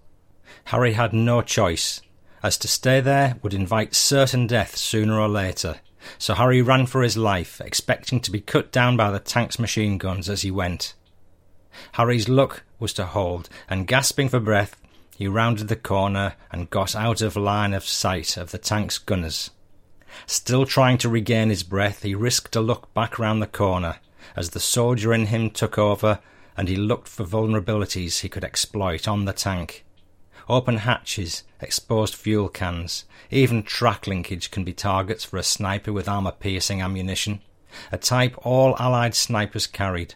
[0.65, 2.01] Harry had no choice,
[2.43, 5.77] as to stay there would invite certain death sooner or later.
[6.17, 9.97] So Harry ran for his life, expecting to be cut down by the tank's machine
[9.97, 10.93] guns as he went.
[11.93, 14.75] Harry's luck was to hold, and gasping for breath,
[15.17, 19.51] he rounded the corner and got out of line of sight of the tank's gunners.
[20.27, 23.95] Still trying to regain his breath, he risked a look back round the corner
[24.35, 26.19] as the soldier in him took over
[26.55, 29.85] and he looked for vulnerabilities he could exploit on the tank.
[30.49, 36.09] Open hatches, exposed fuel cans, even track linkage can be targets for a sniper with
[36.09, 37.41] armour piercing ammunition,
[37.91, 40.15] a type all Allied snipers carried.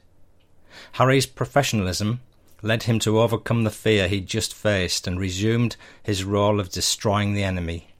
[0.93, 2.21] Harry's professionalism
[2.61, 7.34] led him to overcome the fear he'd just faced and resumed his role of destroying
[7.34, 7.93] the enemy.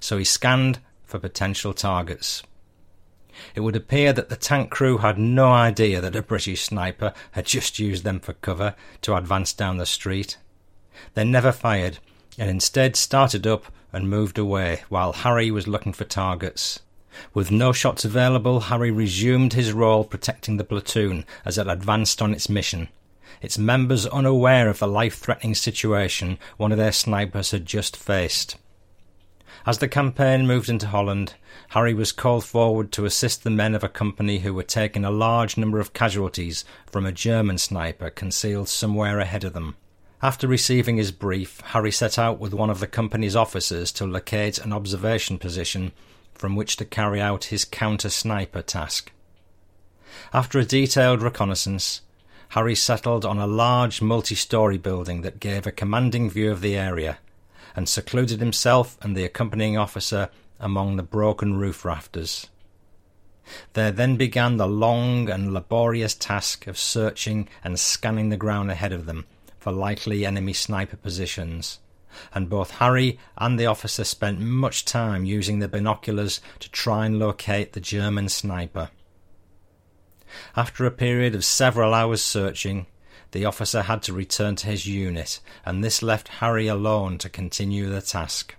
[0.00, 2.42] So he scanned for potential targets.
[3.54, 7.46] It would appear that the tank crew had no idea that a British sniper had
[7.46, 10.36] just used them for cover to advance down the street.
[11.14, 11.98] They never fired,
[12.38, 16.80] and instead started up and moved away while Harry was looking for targets.
[17.34, 22.32] With no shots available, Harry resumed his role protecting the platoon as it advanced on
[22.32, 22.88] its mission,
[23.40, 28.56] its members unaware of the life threatening situation one of their snipers had just faced.
[29.66, 31.34] As the campaign moved into Holland,
[31.70, 35.10] Harry was called forward to assist the men of a company who were taking a
[35.10, 39.76] large number of casualties from a German sniper concealed somewhere ahead of them.
[40.20, 44.58] After receiving his brief, Harry set out with one of the company's officers to locate
[44.58, 45.92] an observation position
[46.34, 49.12] from which to carry out his counter sniper task.
[50.32, 52.00] After a detailed reconnaissance,
[52.50, 56.74] Harry settled on a large multi story building that gave a commanding view of the
[56.74, 57.18] area,
[57.76, 62.48] and secluded himself and the accompanying officer among the broken roof rafters.
[63.74, 68.92] There then began the long and laborious task of searching and scanning the ground ahead
[68.92, 69.24] of them
[69.58, 71.80] for likely enemy sniper positions,
[72.34, 77.18] and both Harry and the officer spent much time using the binoculars to try and
[77.18, 78.90] locate the German sniper.
[80.56, 82.86] After a period of several hours searching,
[83.32, 87.88] the officer had to return to his unit, and this left Harry alone to continue
[87.88, 88.54] the task.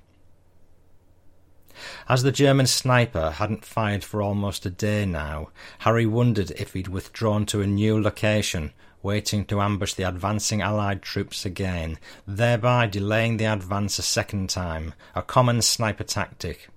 [2.07, 6.87] As the German sniper hadn't fired for almost a day now, Harry wondered if he'd
[6.87, 11.97] withdrawn to a new location, waiting to ambush the advancing Allied troops again,
[12.27, 16.69] thereby delaying the advance a second time, a common sniper tactic.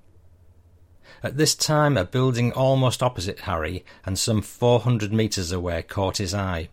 [1.23, 6.35] At this time, a building almost opposite Harry and some 400 metres away caught his
[6.35, 6.68] eye.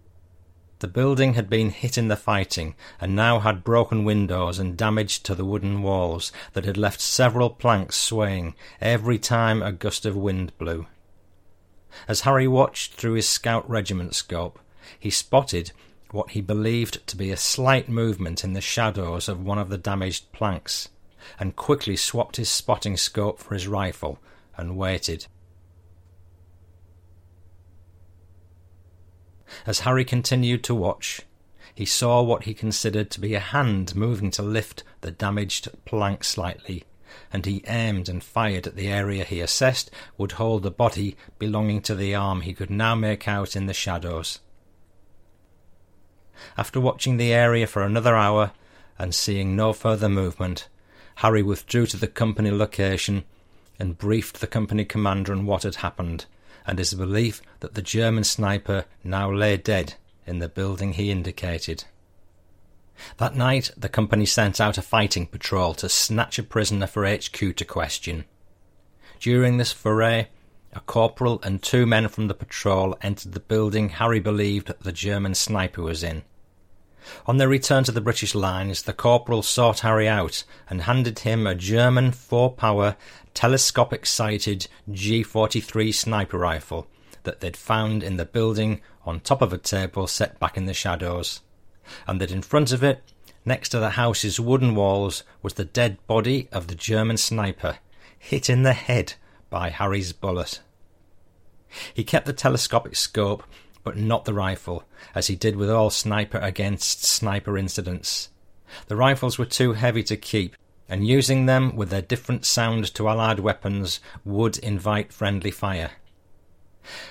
[0.80, 5.22] The building had been hit in the fighting and now had broken windows and damage
[5.24, 10.16] to the wooden walls that had left several planks swaying every time a gust of
[10.16, 10.88] wind blew.
[12.08, 14.58] As Harry watched through his scout regiment scope,
[14.98, 15.72] he spotted
[16.12, 19.78] what he believed to be a slight movement in the shadows of one of the
[19.78, 20.90] damaged planks,
[21.40, 24.20] and quickly swapped his spotting scope for his rifle
[24.58, 25.28] and waited.
[29.66, 31.22] As Harry continued to watch,
[31.74, 36.24] he saw what he considered to be a hand moving to lift the damaged plank
[36.24, 36.84] slightly,
[37.32, 41.82] and he aimed and fired at the area he assessed would hold the body belonging
[41.82, 44.40] to the arm he could now make out in the shadows.
[46.58, 48.52] After watching the area for another hour
[48.98, 50.68] and seeing no further movement,
[51.16, 53.24] Harry withdrew to the company location
[53.80, 56.26] and briefed the company commander on what had happened
[56.66, 59.96] and his belief that the German sniper now lay dead
[60.28, 61.86] in the building he indicated.
[63.18, 67.56] That night, the company sent out a fighting patrol to snatch a prisoner for HQ
[67.56, 68.26] to question.
[69.20, 70.28] During this foray,
[70.74, 75.34] a corporal and two men from the patrol entered the building Harry believed the German
[75.34, 76.24] sniper was in.
[77.26, 81.48] On their return to the British lines, the corporal sought Harry out and handed him
[81.48, 82.98] a German four power
[83.34, 86.88] telescopic sighted G43 sniper rifle
[87.24, 90.74] that they'd found in the building on top of a table set back in the
[90.74, 91.42] shadows,
[92.08, 93.02] and that in front of it,
[93.46, 97.80] next to the house's wooden walls, was the dead body of the German sniper,
[98.18, 99.14] hit in the head
[99.50, 100.60] by Harry's bullet.
[101.94, 103.44] He kept the telescopic scope,
[103.84, 104.84] but not the rifle,
[105.16, 108.30] as he did with all sniper against sniper incidents.
[108.88, 110.56] The rifles were too heavy to keep,
[110.88, 115.92] and using them with their different sound to allied weapons would invite friendly fire.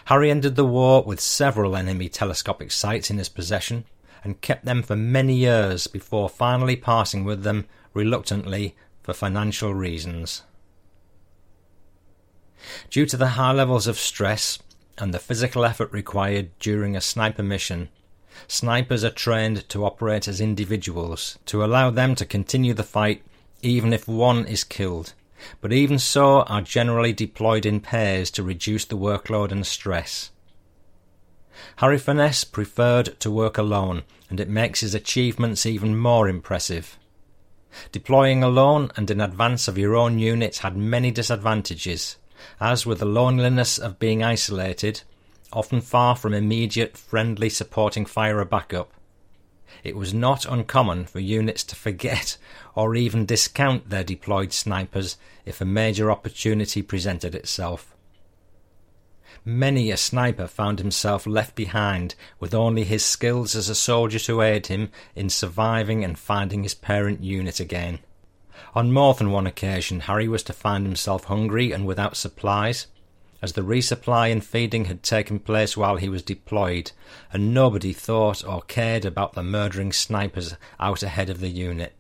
[0.07, 3.84] Harry ended the war with several enemy telescopic sights in his possession
[4.24, 10.43] and kept them for many years before finally parting with them reluctantly for financial reasons.
[12.90, 14.59] Due to the high levels of stress
[14.98, 17.88] and the physical effort required during a sniper mission,
[18.46, 23.22] snipers are trained to operate as individuals to allow them to continue the fight
[23.62, 25.14] even if one is killed,
[25.61, 30.30] but even so are generally deployed in pairs to reduce the workload and stress.
[31.76, 36.98] Harry Furness preferred to work alone, and it makes his achievements even more impressive.
[37.92, 42.16] Deploying alone and in advance of your own unit had many disadvantages,
[42.61, 45.03] as with the loneliness of being isolated,
[45.53, 48.93] often far from immediate friendly supporting fire or backup.
[49.84, 52.36] It was not uncommon for units to forget
[52.74, 57.95] or even discount their deployed snipers if a major opportunity presented itself.
[59.45, 64.43] Many a sniper found himself left behind with only his skills as a soldier to
[64.43, 68.01] aid him in surviving and finding his parent unit again.
[68.79, 72.87] On more than one occasion, Harry was to find himself hungry and without supplies,
[73.43, 76.93] as the resupply and feeding had taken place while he was deployed,
[77.33, 81.93] and nobody thought or cared about the murdering snipers out ahead of the unit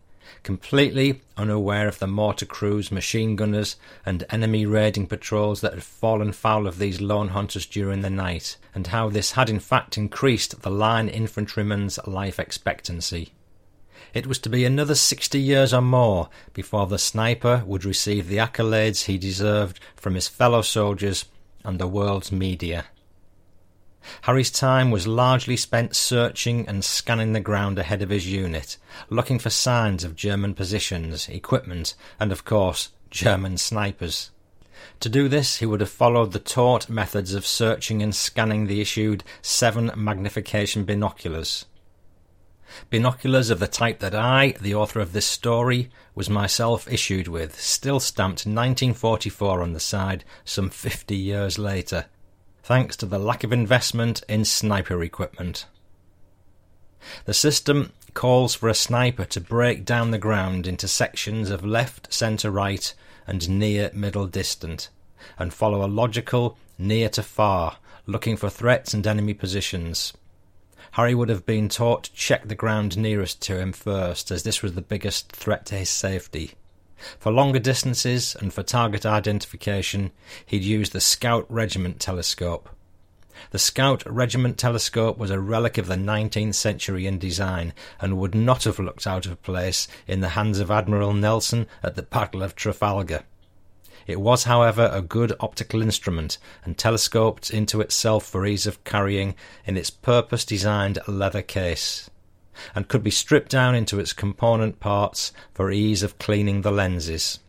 [0.44, 3.74] completely unaware of the mortar crews, machine gunners,
[4.06, 8.56] and enemy raiding patrols that had fallen foul of these lone hunters during the night,
[8.72, 13.32] and how this had in fact increased the line infantryman's life expectancy.
[14.18, 18.38] It was to be another sixty years or more before the sniper would receive the
[18.38, 21.26] accolades he deserved from his fellow soldiers
[21.62, 22.86] and the world's media.
[24.22, 28.76] Harry's time was largely spent searching and scanning the ground ahead of his unit,
[29.08, 34.32] looking for signs of German positions, equipment, and of course, German snipers.
[34.98, 38.80] To do this, he would have followed the taught methods of searching and scanning the
[38.80, 41.66] issued seven magnification binoculars.
[42.90, 47.60] Binoculars of the type that I, the author of this story, was myself issued with,
[47.60, 52.06] still stamped 1944 on the side, some fifty years later
[52.68, 55.64] thanks to the lack of investment in sniper equipment.
[57.24, 62.12] The system calls for a sniper to break down the ground into sections of left,
[62.12, 62.92] centre, right,
[63.26, 64.90] and near, middle, distant,
[65.38, 70.12] and follow a logical near to far, looking for threats and enemy positions.
[70.92, 74.62] Harry would have been taught to check the ground nearest to him first, as this
[74.62, 76.52] was the biggest threat to his safety.
[77.18, 80.10] For longer distances and for target identification,
[80.46, 82.68] he'd use the Scout Regiment telescope.
[83.50, 88.34] The Scout Regiment telescope was a relic of the 19th century in design and would
[88.34, 92.42] not have looked out of place in the hands of Admiral Nelson at the Battle
[92.42, 93.22] of Trafalgar.
[94.08, 99.34] It was, however, a good optical instrument and telescoped into itself for ease of carrying
[99.66, 102.08] in its purpose designed leather case
[102.74, 107.40] and could be stripped down into its component parts for ease of cleaning the lenses.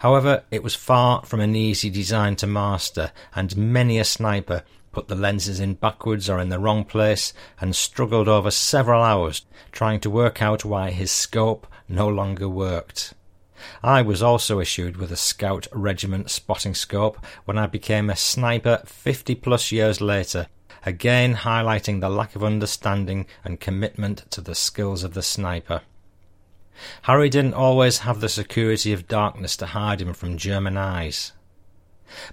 [0.00, 5.08] However, it was far from an easy design to master, and many a sniper put
[5.08, 9.98] the lenses in backwards or in the wrong place and struggled over several hours trying
[10.00, 13.14] to work out why his scope no longer worked.
[13.82, 18.82] I was also issued with a Scout Regiment spotting scope when I became a sniper
[18.86, 20.48] fifty plus years later
[20.86, 25.82] again highlighting the lack of understanding and commitment to the skills of the sniper.
[27.02, 31.32] Harry didn't always have the security of darkness to hide him from German eyes.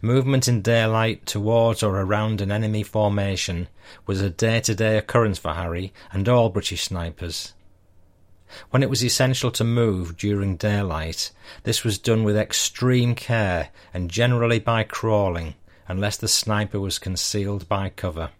[0.01, 3.67] Movement in daylight towards or around an enemy formation
[4.05, 7.53] was a day to day occurrence for Harry and all British snipers.
[8.69, 11.31] When it was essential to move during daylight,
[11.63, 15.55] this was done with extreme care and generally by crawling,
[15.87, 18.31] unless the sniper was concealed by cover.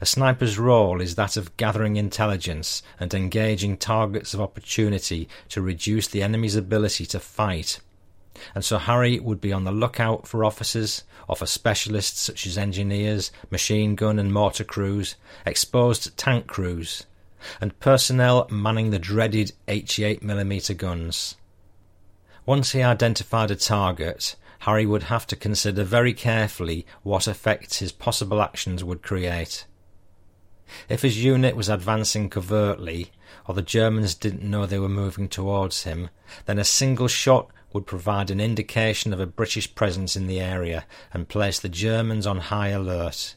[0.00, 6.06] A sniper's role is that of gathering intelligence and engaging targets of opportunity to reduce
[6.06, 7.80] the enemy's ability to fight.
[8.54, 12.56] And so Harry would be on the lookout for officers, or for specialists such as
[12.56, 17.04] engineers, machine gun and mortar crews, exposed tank crews,
[17.60, 21.36] and personnel manning the dreaded 88mm guns.
[22.44, 27.92] Once he identified a target, Harry would have to consider very carefully what effects his
[27.92, 29.66] possible actions would create.
[30.88, 33.12] If his unit was advancing covertly,
[33.46, 36.10] or the Germans didn't know they were moving towards him,
[36.46, 40.84] then a single shot would provide an indication of a British presence in the area
[41.12, 43.34] and place the Germans on high alert.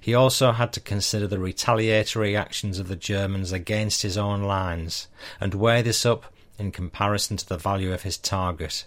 [0.00, 5.08] He also had to consider the retaliatory actions of the Germans against his own lines
[5.40, 8.86] and weigh this up in comparison to the value of his target,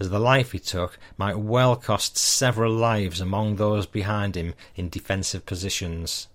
[0.00, 4.88] as the life he took might well cost several lives among those behind him in
[4.88, 6.28] defensive positions.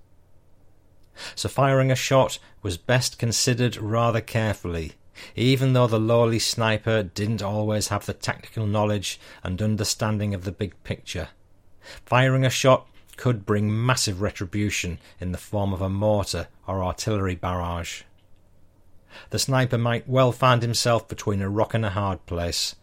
[1.36, 4.94] So firing a shot was best considered rather carefully,
[5.36, 10.52] even though the lowly sniper didn't always have the tactical knowledge and understanding of the
[10.52, 11.30] big picture.
[12.06, 12.88] Firing a shot
[13.22, 18.02] could bring massive retribution in the form of a mortar or artillery barrage.
[19.30, 22.76] The sniper might well find himself between a rock and a hard place.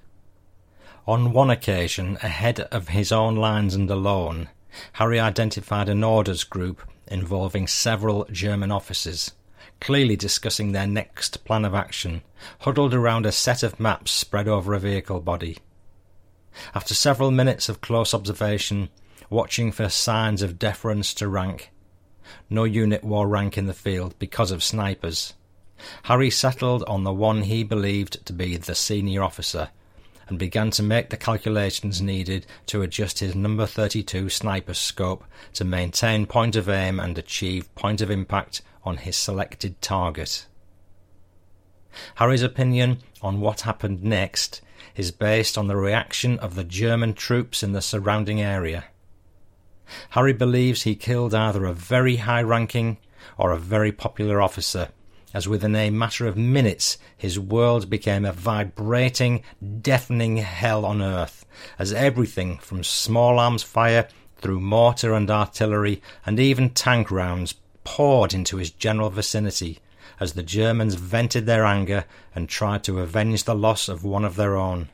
[1.08, 4.48] On one occasion, ahead of his own lines and alone,
[4.92, 9.32] Harry identified an orders group involving several German officers,
[9.80, 12.22] clearly discussing their next plan of action,
[12.60, 15.58] huddled around a set of maps spread over a vehicle body.
[16.76, 18.88] After several minutes of close observation,
[19.30, 21.70] watching for signs of deference to rank,
[22.50, 25.34] no unit wore rank in the field because of snipers.
[26.04, 29.70] Harry settled on the one he believed to be the senior officer
[30.28, 35.24] and began to make the calculations needed to adjust his number 32 sniper scope
[35.54, 40.46] to maintain point of aim and achieve point of impact on his selected target.
[42.16, 44.60] Harry's opinion on what happened next
[44.96, 48.84] is based on the reaction of the German troops in the surrounding area.
[50.10, 52.98] Harry believes he killed either a very high ranking
[53.36, 54.88] or a very popular officer
[55.34, 59.42] as within a matter of minutes his world became a vibrating,
[59.80, 61.44] deafening hell on earth,
[61.78, 64.08] as everything from small arms fire
[64.38, 69.78] through mortar and artillery and even tank rounds poured into his general vicinity
[70.20, 74.36] as the Germans vented their anger and tried to avenge the loss of one of
[74.36, 74.88] their own.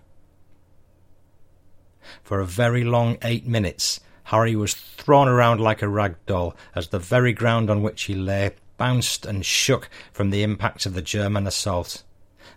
[2.22, 6.88] For a very long eight minutes, Harry was thrown around like a rag doll as
[6.88, 11.02] the very ground on which he lay bounced and shook from the impact of the
[11.02, 12.02] German assault,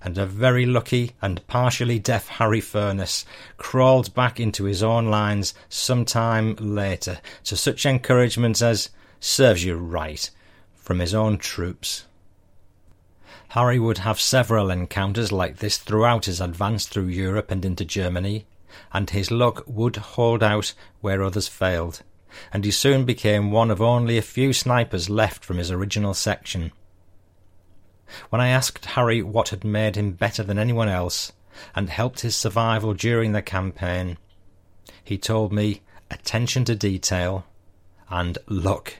[0.01, 3.25] and a very lucky and partially deaf Harry Furness
[3.57, 8.89] crawled back into his own lines some time later to such encouragement as
[9.19, 10.29] serves you right
[10.75, 12.05] from his own troops.
[13.49, 18.45] Harry would have several encounters like this throughout his advance through Europe and into Germany,
[18.93, 22.01] and his luck would hold out where others failed
[22.51, 26.71] and he soon became one of only a few snipers left from his original section.
[28.29, 31.33] When I asked Harry what had made him better than anyone else
[31.75, 34.17] and helped his survival during the campaign,
[35.03, 37.45] he told me attention to detail
[38.09, 38.95] and luck.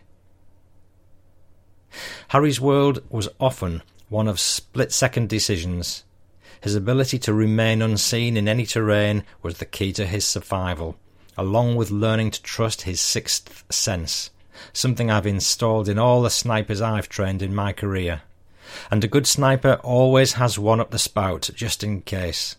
[2.29, 6.03] Harry's world was often one of split second decisions.
[6.61, 10.97] His ability to remain unseen in any terrain was the key to his survival
[11.37, 14.31] along with learning to trust his sixth sense,
[14.73, 18.23] something I've installed in all the snipers I've trained in my career.
[18.89, 22.55] And a good sniper always has one up the spout, just in case.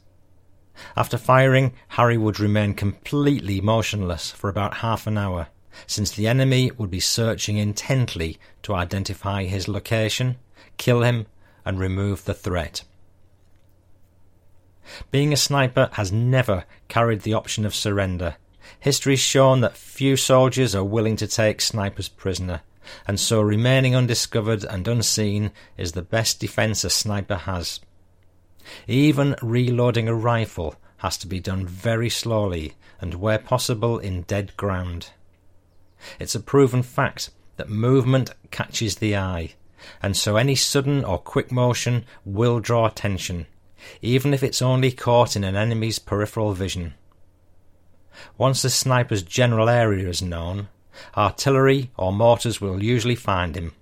[0.96, 5.48] After firing, Harry would remain completely motionless for about half an hour,
[5.86, 10.36] since the enemy would be searching intently to identify his location,
[10.76, 11.26] kill him,
[11.64, 12.84] and remove the threat.
[15.10, 18.36] Being a sniper has never carried the option of surrender,
[18.80, 22.62] History's shown that few soldiers are willing to take snipers prisoner,
[23.06, 27.80] and so remaining undiscovered and unseen is the best defence a sniper has.
[28.86, 34.56] Even reloading a rifle has to be done very slowly and where possible in dead
[34.56, 35.10] ground.
[36.18, 39.54] It's a proven fact that movement catches the eye,
[40.02, 43.46] and so any sudden or quick motion will draw attention,
[44.02, 46.94] even if it's only caught in an enemy's peripheral vision.
[48.36, 50.68] Once the sniper's general area is known,
[51.16, 53.72] artillery or mortars will usually find him.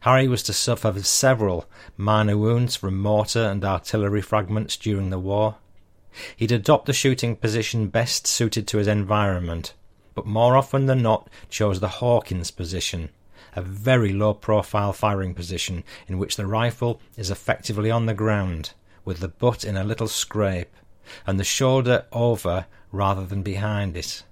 [0.00, 1.66] Harry was to suffer several
[1.96, 5.56] minor wounds from mortar and artillery fragments during the war.
[6.36, 9.74] He'd adopt the shooting position best suited to his environment,
[10.14, 13.10] but more often than not chose the Hawkins position,
[13.56, 18.74] a very low profile firing position in which the rifle is effectively on the ground,
[19.04, 20.74] with the butt in a little scrape,
[21.26, 24.22] and the shoulder over rather than behind it.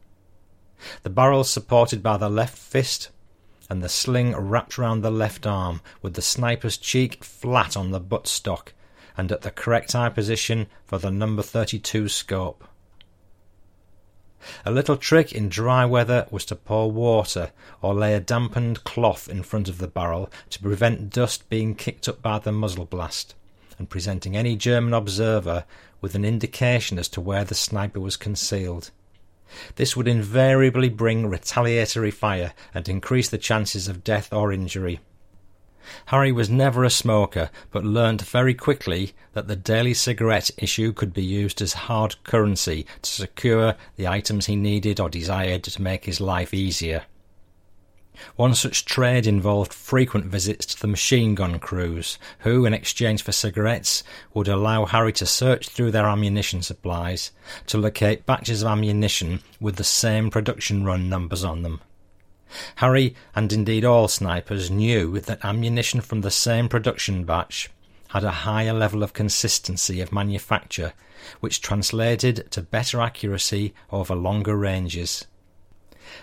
[1.03, 3.09] The barrel supported by the left fist,
[3.71, 8.01] and the sling wrapped round the left arm, with the sniper's cheek flat on the
[8.01, 8.73] buttstock,
[9.17, 12.65] and at the correct eye position for the number 32 scope.
[14.65, 19.29] A little trick in dry weather was to pour water or lay a dampened cloth
[19.29, 23.35] in front of the barrel to prevent dust being kicked up by the muzzle blast
[23.79, 25.65] and presenting any German observer
[26.01, 28.91] with an indication as to where the sniper was concealed.
[29.77, 35.01] This would invariably bring retaliatory fire and increase the chances of death or injury.
[36.07, 41.13] Harry was never a smoker, but learnt very quickly that the daily cigarette issue could
[41.13, 46.05] be used as hard currency to secure the items he needed or desired to make
[46.05, 47.05] his life easier.
[48.37, 53.33] One such trade involved frequent visits to the machine gun crews, who, in exchange for
[53.33, 57.33] cigarettes, would allow Harry to search through their ammunition supplies
[57.67, 61.81] to locate batches of ammunition with the same production run numbers on them.
[62.77, 67.71] Harry, and indeed all snipers, knew that ammunition from the same production batch
[68.11, 70.93] had a higher level of consistency of manufacture,
[71.41, 75.27] which translated to better accuracy over longer ranges.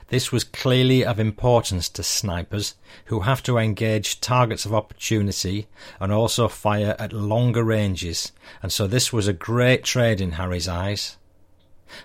[0.07, 5.67] This was clearly of importance to snipers, who have to engage targets of opportunity
[5.99, 10.67] and also fire at longer ranges, and so this was a great trade in Harry's
[10.67, 11.17] eyes.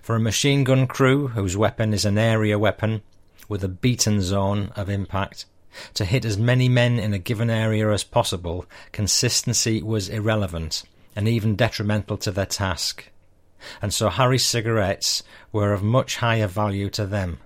[0.03, 3.03] For a machine gun crew whose weapon is an area weapon,
[3.49, 5.47] with a beaten zone of impact.
[5.95, 10.85] To hit as many men in a given area as possible, consistency was irrelevant
[11.15, 13.11] and even detrimental to their task.
[13.81, 15.23] And so Harry's cigarettes
[15.53, 17.41] were of much higher value to them.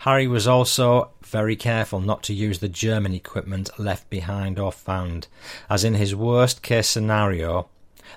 [0.00, 5.26] Harry was also very careful not to use the German equipment left behind or found,
[5.68, 7.68] as in his worst case scenario,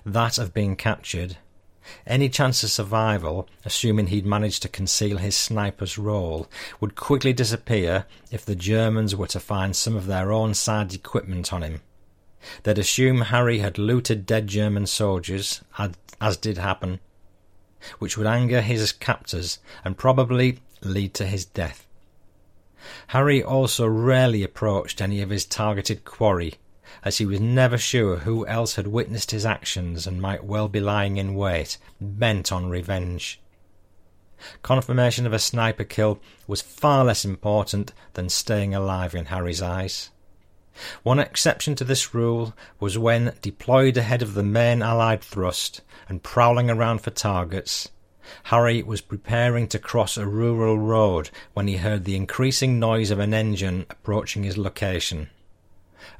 [0.05, 1.37] that of being captured,
[2.05, 6.47] any chance of survival, assuming he'd managed to conceal his sniper's role,
[6.79, 11.51] would quickly disappear if the Germans were to find some of their own side equipment
[11.51, 11.81] on him.
[12.63, 15.61] They'd assume Harry had looted dead German soldiers,
[16.19, 16.99] as did happen,
[17.99, 21.85] which would anger his captors and probably lead to his death.
[23.07, 26.55] Harry also rarely approached any of his targeted quarry,
[27.03, 30.79] as he was never sure who else had witnessed his actions and might well be
[30.79, 33.39] lying in wait, bent on revenge.
[34.61, 40.09] Confirmation of a sniper kill was far less important than staying alive in Harry's eyes.
[41.03, 46.23] One exception to this rule was when, deployed ahead of the main Allied thrust and
[46.23, 47.89] prowling around for targets,
[48.43, 53.19] Harry was preparing to cross a rural road when he heard the increasing noise of
[53.19, 55.29] an engine approaching his location.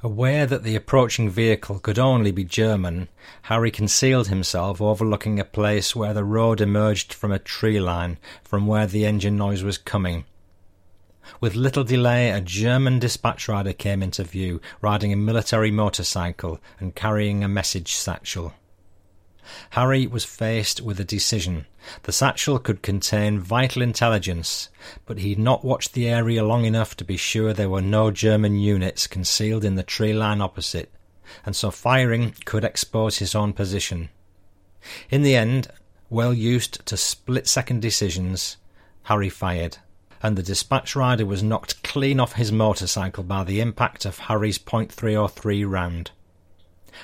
[0.04, 3.08] Aware that the approaching vehicle could only be German,
[3.44, 8.66] Harry concealed himself overlooking a place where the road emerged from a tree line from
[8.66, 10.26] where the engine noise was coming.
[11.40, 16.94] With little delay, a German dispatch rider came into view, riding a military motorcycle and
[16.94, 18.52] carrying a message satchel.
[19.70, 21.66] Harry was faced with a decision.
[22.04, 24.70] The satchel could contain vital intelligence,
[25.04, 28.56] but he'd not watched the area long enough to be sure there were no German
[28.56, 30.90] units concealed in the tree line opposite,
[31.44, 34.08] and so firing could expose his own position.
[35.10, 35.68] In the end,
[36.08, 38.56] well used to split second decisions,
[39.04, 39.78] Harry fired,
[40.22, 44.58] and the dispatch rider was knocked clean off his motorcycle by the impact of Harry's
[44.58, 46.12] .303 round.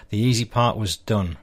[0.09, 1.37] The easy part was done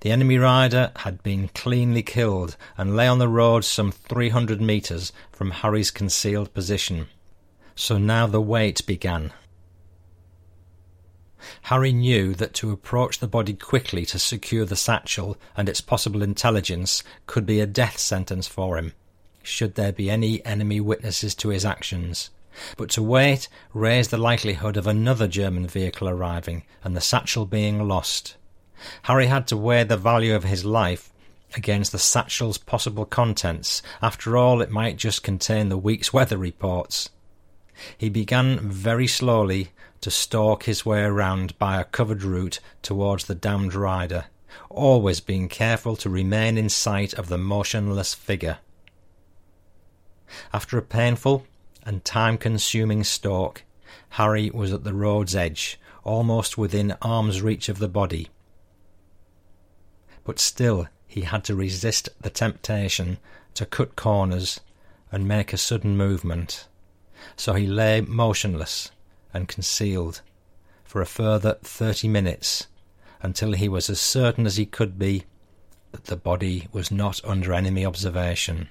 [0.00, 5.12] the enemy rider had been cleanly killed and lay on the road some 300 metres
[5.32, 7.08] from Harry's concealed position.
[7.74, 9.32] So now the wait began.
[11.62, 16.22] Harry knew that to approach the body quickly to secure the satchel and its possible
[16.22, 18.92] intelligence could be a death sentence for him,
[19.42, 22.30] should there be any enemy witnesses to his actions.
[22.76, 27.86] But to wait raised the likelihood of another German vehicle arriving and the satchel being
[27.86, 28.36] lost.
[29.02, 31.12] Harry had to weigh the value of his life
[31.56, 33.82] against the satchel's possible contents.
[34.00, 37.10] After all, it might just contain the week's weather reports.
[37.96, 39.70] He began very slowly
[40.00, 44.26] to stalk his way around by a covered route towards the damned rider,
[44.68, 48.58] always being careful to remain in sight of the motionless figure.
[50.52, 51.46] After a painful
[51.84, 53.62] and time consuming stalk,
[54.10, 58.28] Harry was at the road's edge, almost within arm's reach of the body
[60.24, 63.18] but still he had to resist the temptation
[63.54, 64.60] to cut corners
[65.10, 66.66] and make a sudden movement.
[67.36, 68.90] So he lay motionless
[69.34, 70.22] and concealed
[70.84, 72.66] for a further thirty minutes
[73.22, 75.24] until he was as certain as he could be
[75.92, 78.68] that the body was not under enemy observation.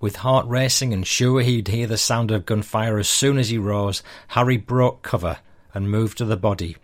[0.00, 3.58] With heart racing and sure he'd hear the sound of gunfire as soon as he
[3.58, 5.38] rose, Harry broke cover
[5.74, 6.76] and moved to the body,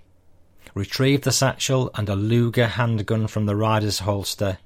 [0.74, 4.58] retrieved the satchel and a Luger handgun from the rider's holster,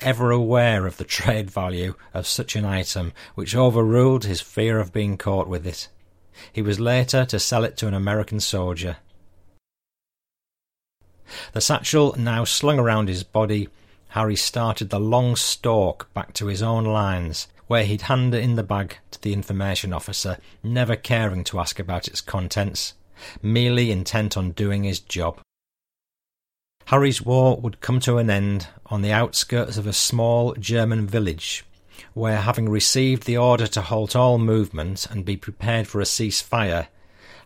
[0.00, 4.92] ever aware of the trade value of such an item, which overruled his fear of
[4.92, 5.88] being caught with it.
[6.52, 8.96] He was later to sell it to an American soldier.
[11.52, 13.68] The satchel now slung around his body,
[14.08, 18.64] Harry started the long stalk back to his own lines, where he'd hand in the
[18.64, 22.94] bag to the information officer, never caring to ask about its contents,
[23.42, 25.40] merely intent on doing his job.
[26.86, 31.64] Harry's war would come to an end on the outskirts of a small German village,
[32.14, 36.88] where, having received the order to halt all movement and be prepared for a ceasefire,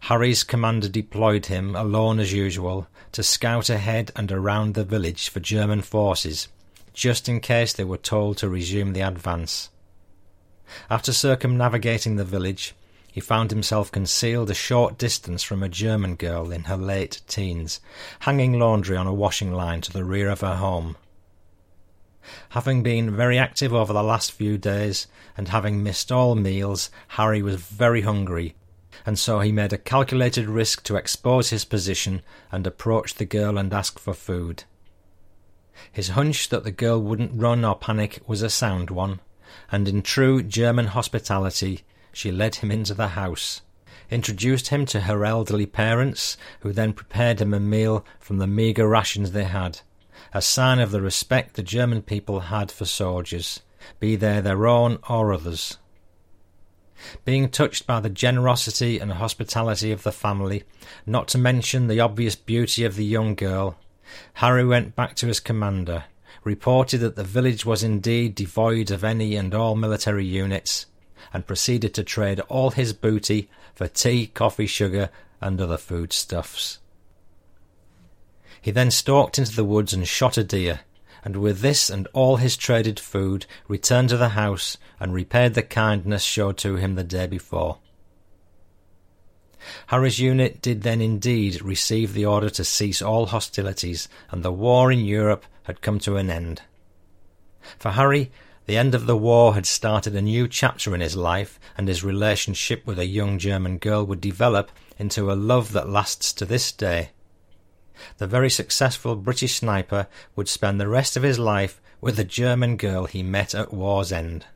[0.01, 5.41] Harry's commander deployed him, alone as usual, to scout ahead and around the village for
[5.41, 6.49] German forces,
[6.93, 9.71] just in case they were told to resume the advance.
[10.91, 12.75] After circumnavigating the village,
[13.15, 17.79] he found himself concealed a short distance from a German girl in her late teens,
[18.19, 20.97] hanging laundry on a washing line to the rear of her home.
[22.49, 25.07] Having been very active over the last few days,
[25.37, 28.57] and having missed all meals, Harry was very hungry,
[29.07, 33.59] and so he made a calculated risk to expose his position and approach the girl
[33.59, 34.65] and ask for food.
[35.93, 39.21] His hunch that the girl wouldn't run or panic was a sound one,
[39.71, 41.85] and in true German hospitality,
[42.15, 43.61] she led him into the house,
[44.11, 48.89] introduced him to her elderly parents, who then prepared him a meal from the meagre
[48.89, 49.81] rations they had,
[50.33, 53.61] a sign of the respect the German people had for soldiers,
[54.01, 55.79] be they their own or others.
[57.25, 60.65] Being touched by the generosity and hospitality of the family,
[61.05, 63.77] not to mention the obvious beauty of the young girl,
[64.35, 66.05] Harry went back to his commander,
[66.45, 70.87] reported that the village was indeed devoid of any and all military units,
[71.35, 75.11] and proceeded to trade all his booty for tea, coffee, sugar,
[75.41, 76.79] and other foodstuffs.
[78.63, 80.81] He then stalked into the woods and shot a deer,
[81.25, 85.63] and with this and all his traded food returned to the house and repaid the
[85.63, 87.79] kindness showed to him the day before.
[89.89, 94.93] Harry's unit did then indeed receive the order to cease all hostilities, and the war
[94.93, 96.63] in Europe had come to an end.
[97.79, 98.31] For Harry,
[98.67, 102.03] the end of the war had started a new chapter in his life, and his
[102.03, 106.73] relationship with a young German girl would develop into a love that lasts to this
[106.73, 107.11] day.
[108.19, 112.77] The very successful British sniper would spend the rest of his life with the German
[112.77, 114.47] girl he met at war's end.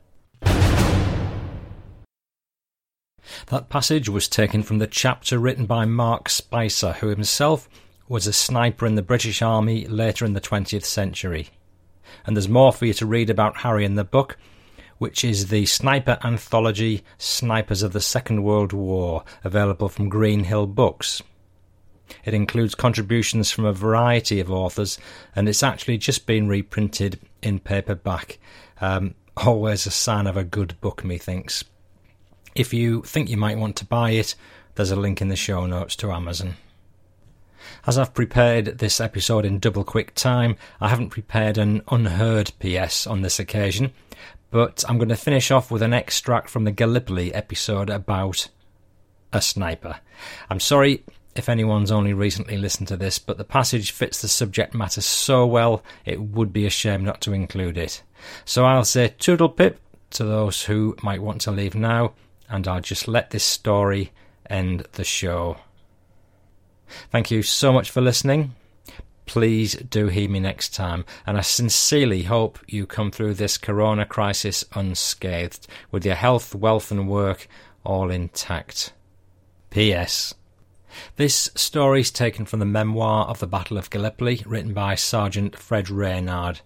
[3.47, 7.69] That passage was taken from the chapter written by Mark Spicer, who himself
[8.07, 11.49] was a sniper in the British Army later in the 20th century.
[12.25, 14.37] And there's more for you to read about Harry in the book,
[14.97, 21.21] which is the sniper anthology Snipers of the Second World War, available from Greenhill Books.
[22.25, 24.97] It includes contributions from a variety of authors,
[25.35, 28.39] and it's actually just been reprinted in paperback.
[28.81, 31.63] Um, always a sign of a good book, methinks.
[32.55, 34.35] If you think you might want to buy it,
[34.75, 36.55] there's a link in the show notes to Amazon.
[37.87, 43.07] As I've prepared this episode in double quick time, I haven't prepared an unheard PS
[43.07, 43.91] on this occasion,
[44.51, 48.49] but I'm going to finish off with an extract from the Gallipoli episode about
[49.31, 49.99] a sniper.
[50.49, 51.03] I'm sorry
[51.35, 55.45] if anyone's only recently listened to this, but the passage fits the subject matter so
[55.45, 58.03] well it would be a shame not to include it.
[58.45, 59.79] So I'll say toodle pip
[60.11, 62.13] to those who might want to leave now,
[62.49, 64.11] and I'll just let this story
[64.49, 65.57] end the show.
[67.11, 68.55] Thank you so much for listening.
[69.25, 74.05] Please do hear me next time, and I sincerely hope you come through this corona
[74.05, 77.47] crisis unscathed, with your health, wealth, and work
[77.83, 78.91] all intact.
[79.69, 80.33] P.S.
[81.17, 85.55] This story is taken from the memoir of the Battle of Gallipoli, written by Sergeant
[85.55, 86.61] Fred Reynard.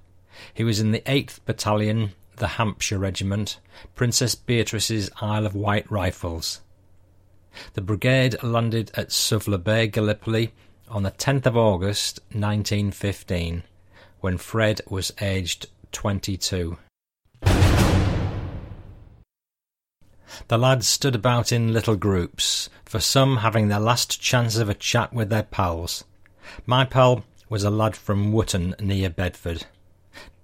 [0.54, 3.60] He was in the 8th Battalion, the Hampshire Regiment,
[3.94, 6.62] Princess Beatrice's Isle of Wight Rifles.
[7.74, 10.54] The brigade landed at Suvla Bay, Gallipoli,
[10.88, 13.64] on the 10th of August 1915,
[14.22, 16.78] when Fred was aged 22.
[20.48, 24.74] The lads stood about in little groups, for some having their last chance of a
[24.74, 26.04] chat with their pals.
[26.66, 29.66] My pal was a lad from Wootton near Bedford,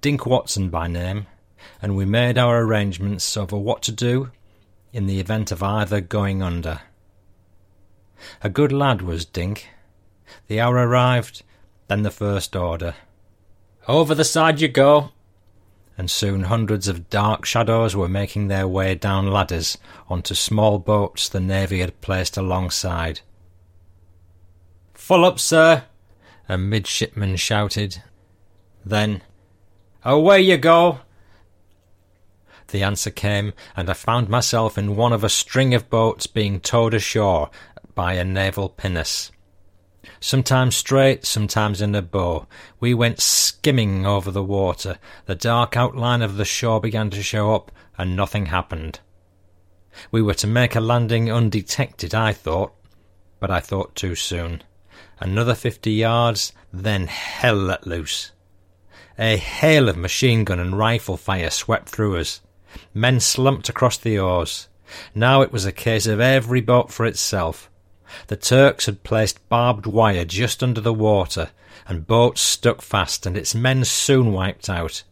[0.01, 1.27] Dink Watson by name,
[1.81, 4.31] and we made our arrangements over what to do
[4.93, 6.81] in the event of either going under.
[8.41, 9.69] A good lad was Dink.
[10.47, 11.43] The hour arrived,
[11.87, 12.95] then the first order.
[13.87, 15.11] Over the side you go!
[15.97, 21.27] And soon hundreds of dark shadows were making their way down ladders onto small boats
[21.27, 23.21] the navy had placed alongside.
[24.93, 25.83] Full up, sir!
[26.47, 28.01] A midshipman shouted.
[28.85, 29.21] Then,
[30.05, 30.99] Away you go!
[32.69, 36.59] The answer came, and I found myself in one of a string of boats being
[36.59, 37.49] towed ashore
[37.99, 39.29] by a naval pinnace.
[40.21, 42.47] Sometimes straight, sometimes in a bow,
[42.79, 44.97] we went skimming over the water.
[45.25, 49.01] The dark outline of the shore began to show up, and nothing happened.
[50.11, 52.71] We were to make a landing undetected, I thought,
[53.41, 54.63] but I thought too soon.
[55.19, 58.31] Another fifty yards, then hell let loose.
[59.17, 62.39] A hail of machine gun and rifle fire swept through us.
[62.93, 64.69] Men slumped across the oars.
[65.13, 67.69] Now it was a case of every boat for itself.
[68.27, 71.51] The Turks had placed barbed wire just under the water,
[71.87, 75.03] and boats stuck fast, and its men soon wiped out.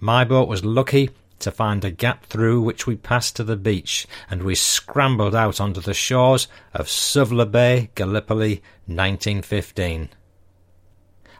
[0.00, 1.10] My boat was lucky
[1.40, 5.60] to find a gap through which we passed to the beach, and we scrambled out
[5.60, 10.08] onto the shores of Suvla Bay, Gallipoli, 1915.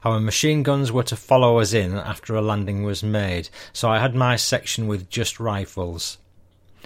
[0.05, 3.99] Our machine guns were to follow us in after a landing was made, so I
[3.99, 6.19] had my section with just rifles.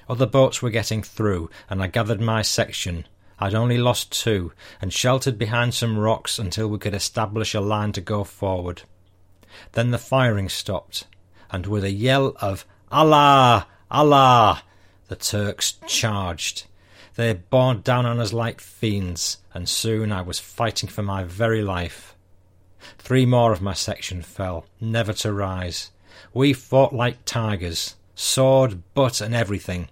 [0.09, 3.07] Other boats were getting through, and I gathered my section.
[3.41, 7.93] I'd only lost two, and sheltered behind some rocks until we could establish a line
[7.93, 8.82] to go forward.
[9.72, 11.07] Then the firing stopped,
[11.51, 13.66] and with a yell of Allah!
[13.91, 14.62] Allah!
[15.09, 16.66] The Turks charged.
[17.14, 21.62] They bore down on us like fiends, and soon I was fighting for my very
[21.62, 22.14] life.
[22.99, 25.91] Three more of my section fell, never to rise.
[26.32, 29.89] We fought like tigers, sword, butt, and everything.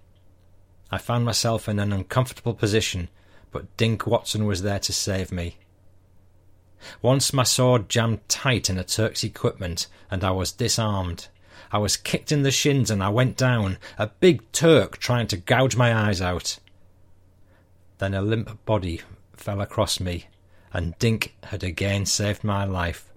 [0.91, 3.09] I found myself in an uncomfortable position,
[3.57, 5.57] but Dink Watson was there to save me.
[7.01, 11.29] Once my sword jammed tight in a Turk's equipment, and I was disarmed.
[11.73, 15.39] I was kicked in the shins and I went down, a big Turk trying to
[15.39, 16.59] gouge my eyes out.
[17.97, 19.01] Then a limp body
[19.33, 20.27] fell across me,
[20.71, 23.11] and Dink had again saved my life.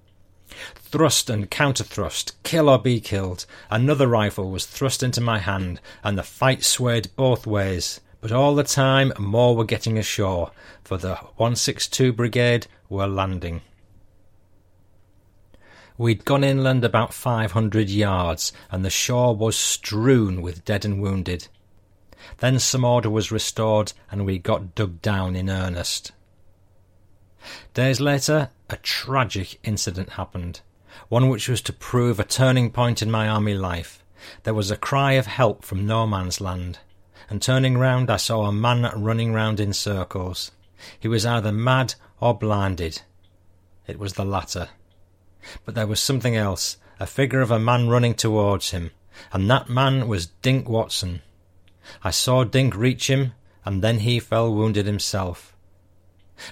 [0.77, 3.45] Thrust and counter thrust, kill or be killed.
[3.69, 7.99] Another rifle was thrust into my hand, and the fight swayed both ways.
[8.21, 10.51] But all the time more were getting ashore,
[10.83, 13.61] for the 162 Brigade were landing.
[15.97, 21.01] We'd gone inland about five hundred yards, and the shore was strewn with dead and
[21.01, 21.49] wounded.
[22.39, 26.11] Then some order was restored, and we got dug down in earnest.
[27.73, 30.61] Days later, a tragic incident happened,
[31.07, 34.03] one which was to prove a turning point in my army life.
[34.43, 36.79] There was a cry of help from no man's land,
[37.29, 40.51] and turning round, I saw a man running round in circles.
[40.99, 43.01] He was either mad or blinded.
[43.87, 44.69] It was the latter.
[45.65, 48.91] But there was something else, a figure of a man running towards him,
[49.31, 51.21] and that man was Dink Watson.
[52.03, 53.33] I saw Dink reach him,
[53.65, 55.55] and then he fell wounded himself.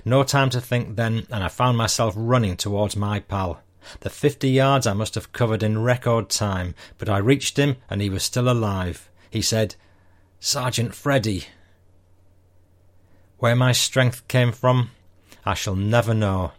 [0.03, 3.61] No time to think then, and I found myself running towards my pal.
[4.01, 8.01] The fifty yards I must have covered in record time, but I reached him, and
[8.01, 9.09] he was still alive.
[9.30, 9.75] He said,
[10.40, 11.46] Sergeant Freddy.
[13.38, 14.92] Where my strength came from,
[15.46, 16.52] I shall never know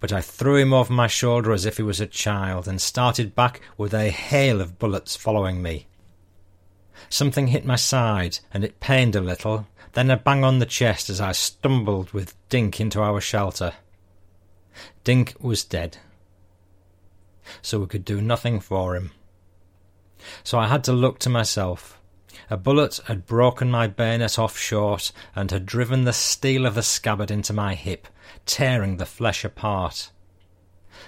[0.00, 3.34] but I threw him over my shoulder as if he was a child and started
[3.34, 5.86] back with a hail of bullets following me.
[7.08, 11.08] Something hit my side and it pained a little, then a bang on the chest
[11.08, 13.72] as I stumbled with Dink into our shelter.
[15.04, 15.96] Dink was dead,
[17.62, 19.12] so we could do nothing for him.
[20.42, 21.98] So I had to look to myself.
[22.50, 26.82] A bullet had broken my bayonet off short and had driven the steel of the
[26.82, 28.08] scabbard into my hip,
[28.46, 30.10] tearing the flesh apart.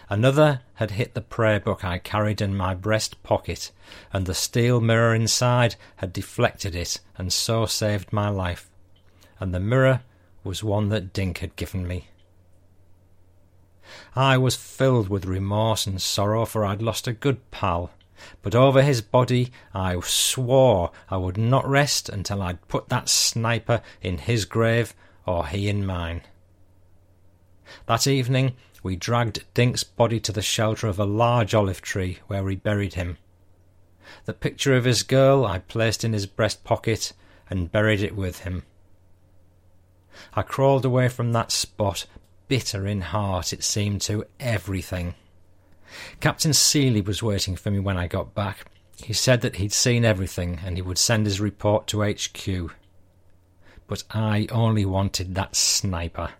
[0.08, 3.72] Another had hit the prayer book I carried in my breast pocket,
[4.12, 8.68] and the steel mirror inside had deflected it and so saved my life.
[9.40, 10.02] And the mirror
[10.44, 12.08] was one that Dink had given me.
[14.14, 17.90] I was filled with remorse and sorrow, for I'd lost a good pal.
[18.42, 23.82] But over his body I swore I would not rest until I'd put that sniper
[24.00, 24.94] in his grave
[25.26, 26.22] or he in mine.
[27.86, 32.44] That evening we dragged Dink's body to the shelter of a large olive tree where
[32.44, 33.18] we buried him.
[34.24, 37.12] The picture of his girl I placed in his breast pocket
[37.50, 38.62] and buried it with him.
[40.34, 42.06] I crawled away from that spot,
[42.48, 45.14] bitter in heart, it seemed to everything.
[46.20, 48.66] Captain Seeley was waiting for me when I got back.
[49.02, 52.72] He said that he'd seen everything and he would send his report to HQ.
[53.86, 56.30] But I only wanted that sniper.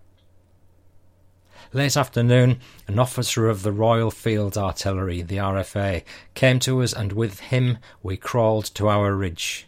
[1.73, 7.13] Late afternoon, an officer of the Royal Field Artillery, the RFA, came to us, and
[7.13, 9.67] with him we crawled to our ridge.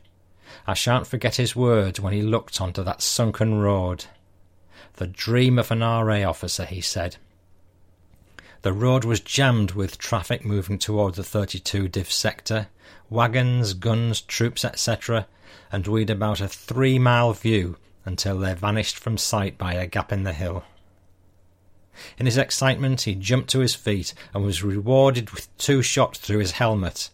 [0.66, 4.06] I shan't forget his words when he looked onto that sunken road.
[4.94, 7.16] The dream of an RA officer, he said.
[8.62, 12.68] The road was jammed with traffic moving toward the 32 diff sector,
[13.08, 15.26] wagons, guns, troops, etc.,
[15.70, 20.12] and we'd about a three mile view until they vanished from sight by a gap
[20.12, 20.64] in the hill.
[22.16, 26.38] In his excitement, he jumped to his feet and was rewarded with two shots through
[26.38, 27.10] his helmet,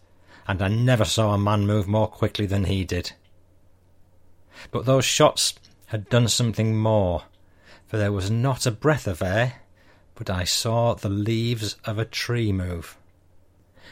[0.47, 3.13] and I never saw a man move more quickly than he did.
[4.71, 5.55] But those shots
[5.87, 7.25] had done something more,
[7.87, 9.63] for there was not a breath of air,
[10.15, 12.97] but I saw the leaves of a tree move.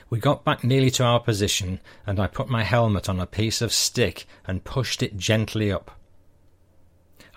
[0.08, 3.62] We got back nearly to our position, and I put my helmet on a piece
[3.62, 5.90] of stick and pushed it gently up.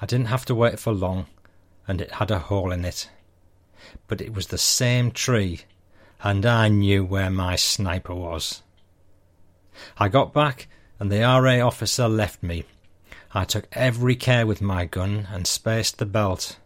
[0.02, 1.28] I didn't have to wait for long,
[1.88, 3.10] and it had a hole in it.
[4.08, 5.62] But it was the same tree,
[6.22, 8.62] and I knew where my sniper was.
[9.98, 10.68] I got back,
[11.00, 12.66] and the RA officer left me.
[13.34, 16.58] I took every care with my gun and spaced the belt.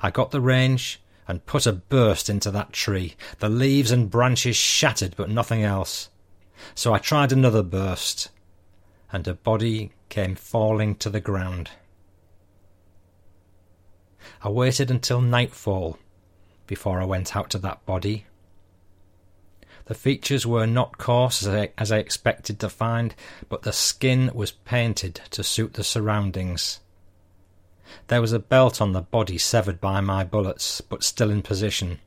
[0.00, 3.14] I got the range and put a burst into that tree.
[3.38, 6.08] The leaves and branches shattered, but nothing else.
[6.74, 8.30] So I tried another burst,
[9.12, 11.70] and a body came falling to the ground.
[14.42, 15.98] I waited until nightfall
[16.66, 18.26] before I went out to that body.
[19.86, 23.14] The features were not coarse as I, as I expected to find,
[23.48, 26.80] but the skin was painted to suit the surroundings.
[28.08, 32.00] There was a belt on the body severed by my bullets, but still in position.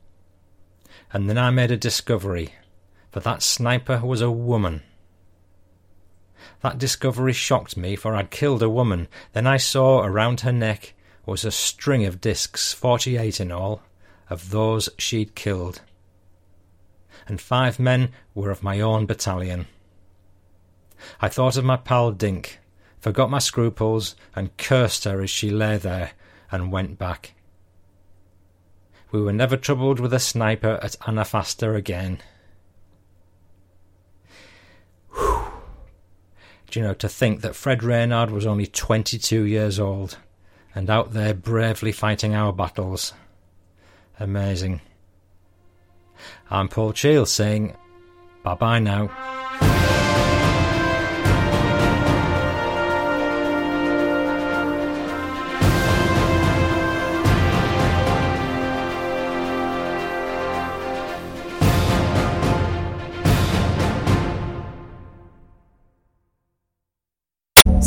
[1.12, 2.54] And then I made a discovery,
[3.10, 4.82] for that sniper was a woman.
[6.62, 9.08] That discovery shocked me, for I'd killed a woman.
[9.32, 10.94] Then I saw around her neck
[11.26, 13.82] was a string of discs, forty eight in all,
[14.30, 15.82] of those she'd killed.
[17.28, 19.66] And five men were of my own battalion.
[21.20, 22.58] I thought of my pal Dink,
[23.02, 26.12] forgot my scruples, and cursed her as she lay there,
[26.50, 27.34] and went back.
[29.10, 32.20] We were never troubled with a sniper at Anafarta again.
[35.12, 35.44] Whew.
[36.70, 40.16] Do you know, to think that Fred Reynard was only 22 years old
[40.74, 43.12] and out there bravely fighting our battles.
[44.18, 44.80] Amazing.
[46.50, 47.76] I'm Paul Cheall saying
[48.42, 49.31] bye bye now.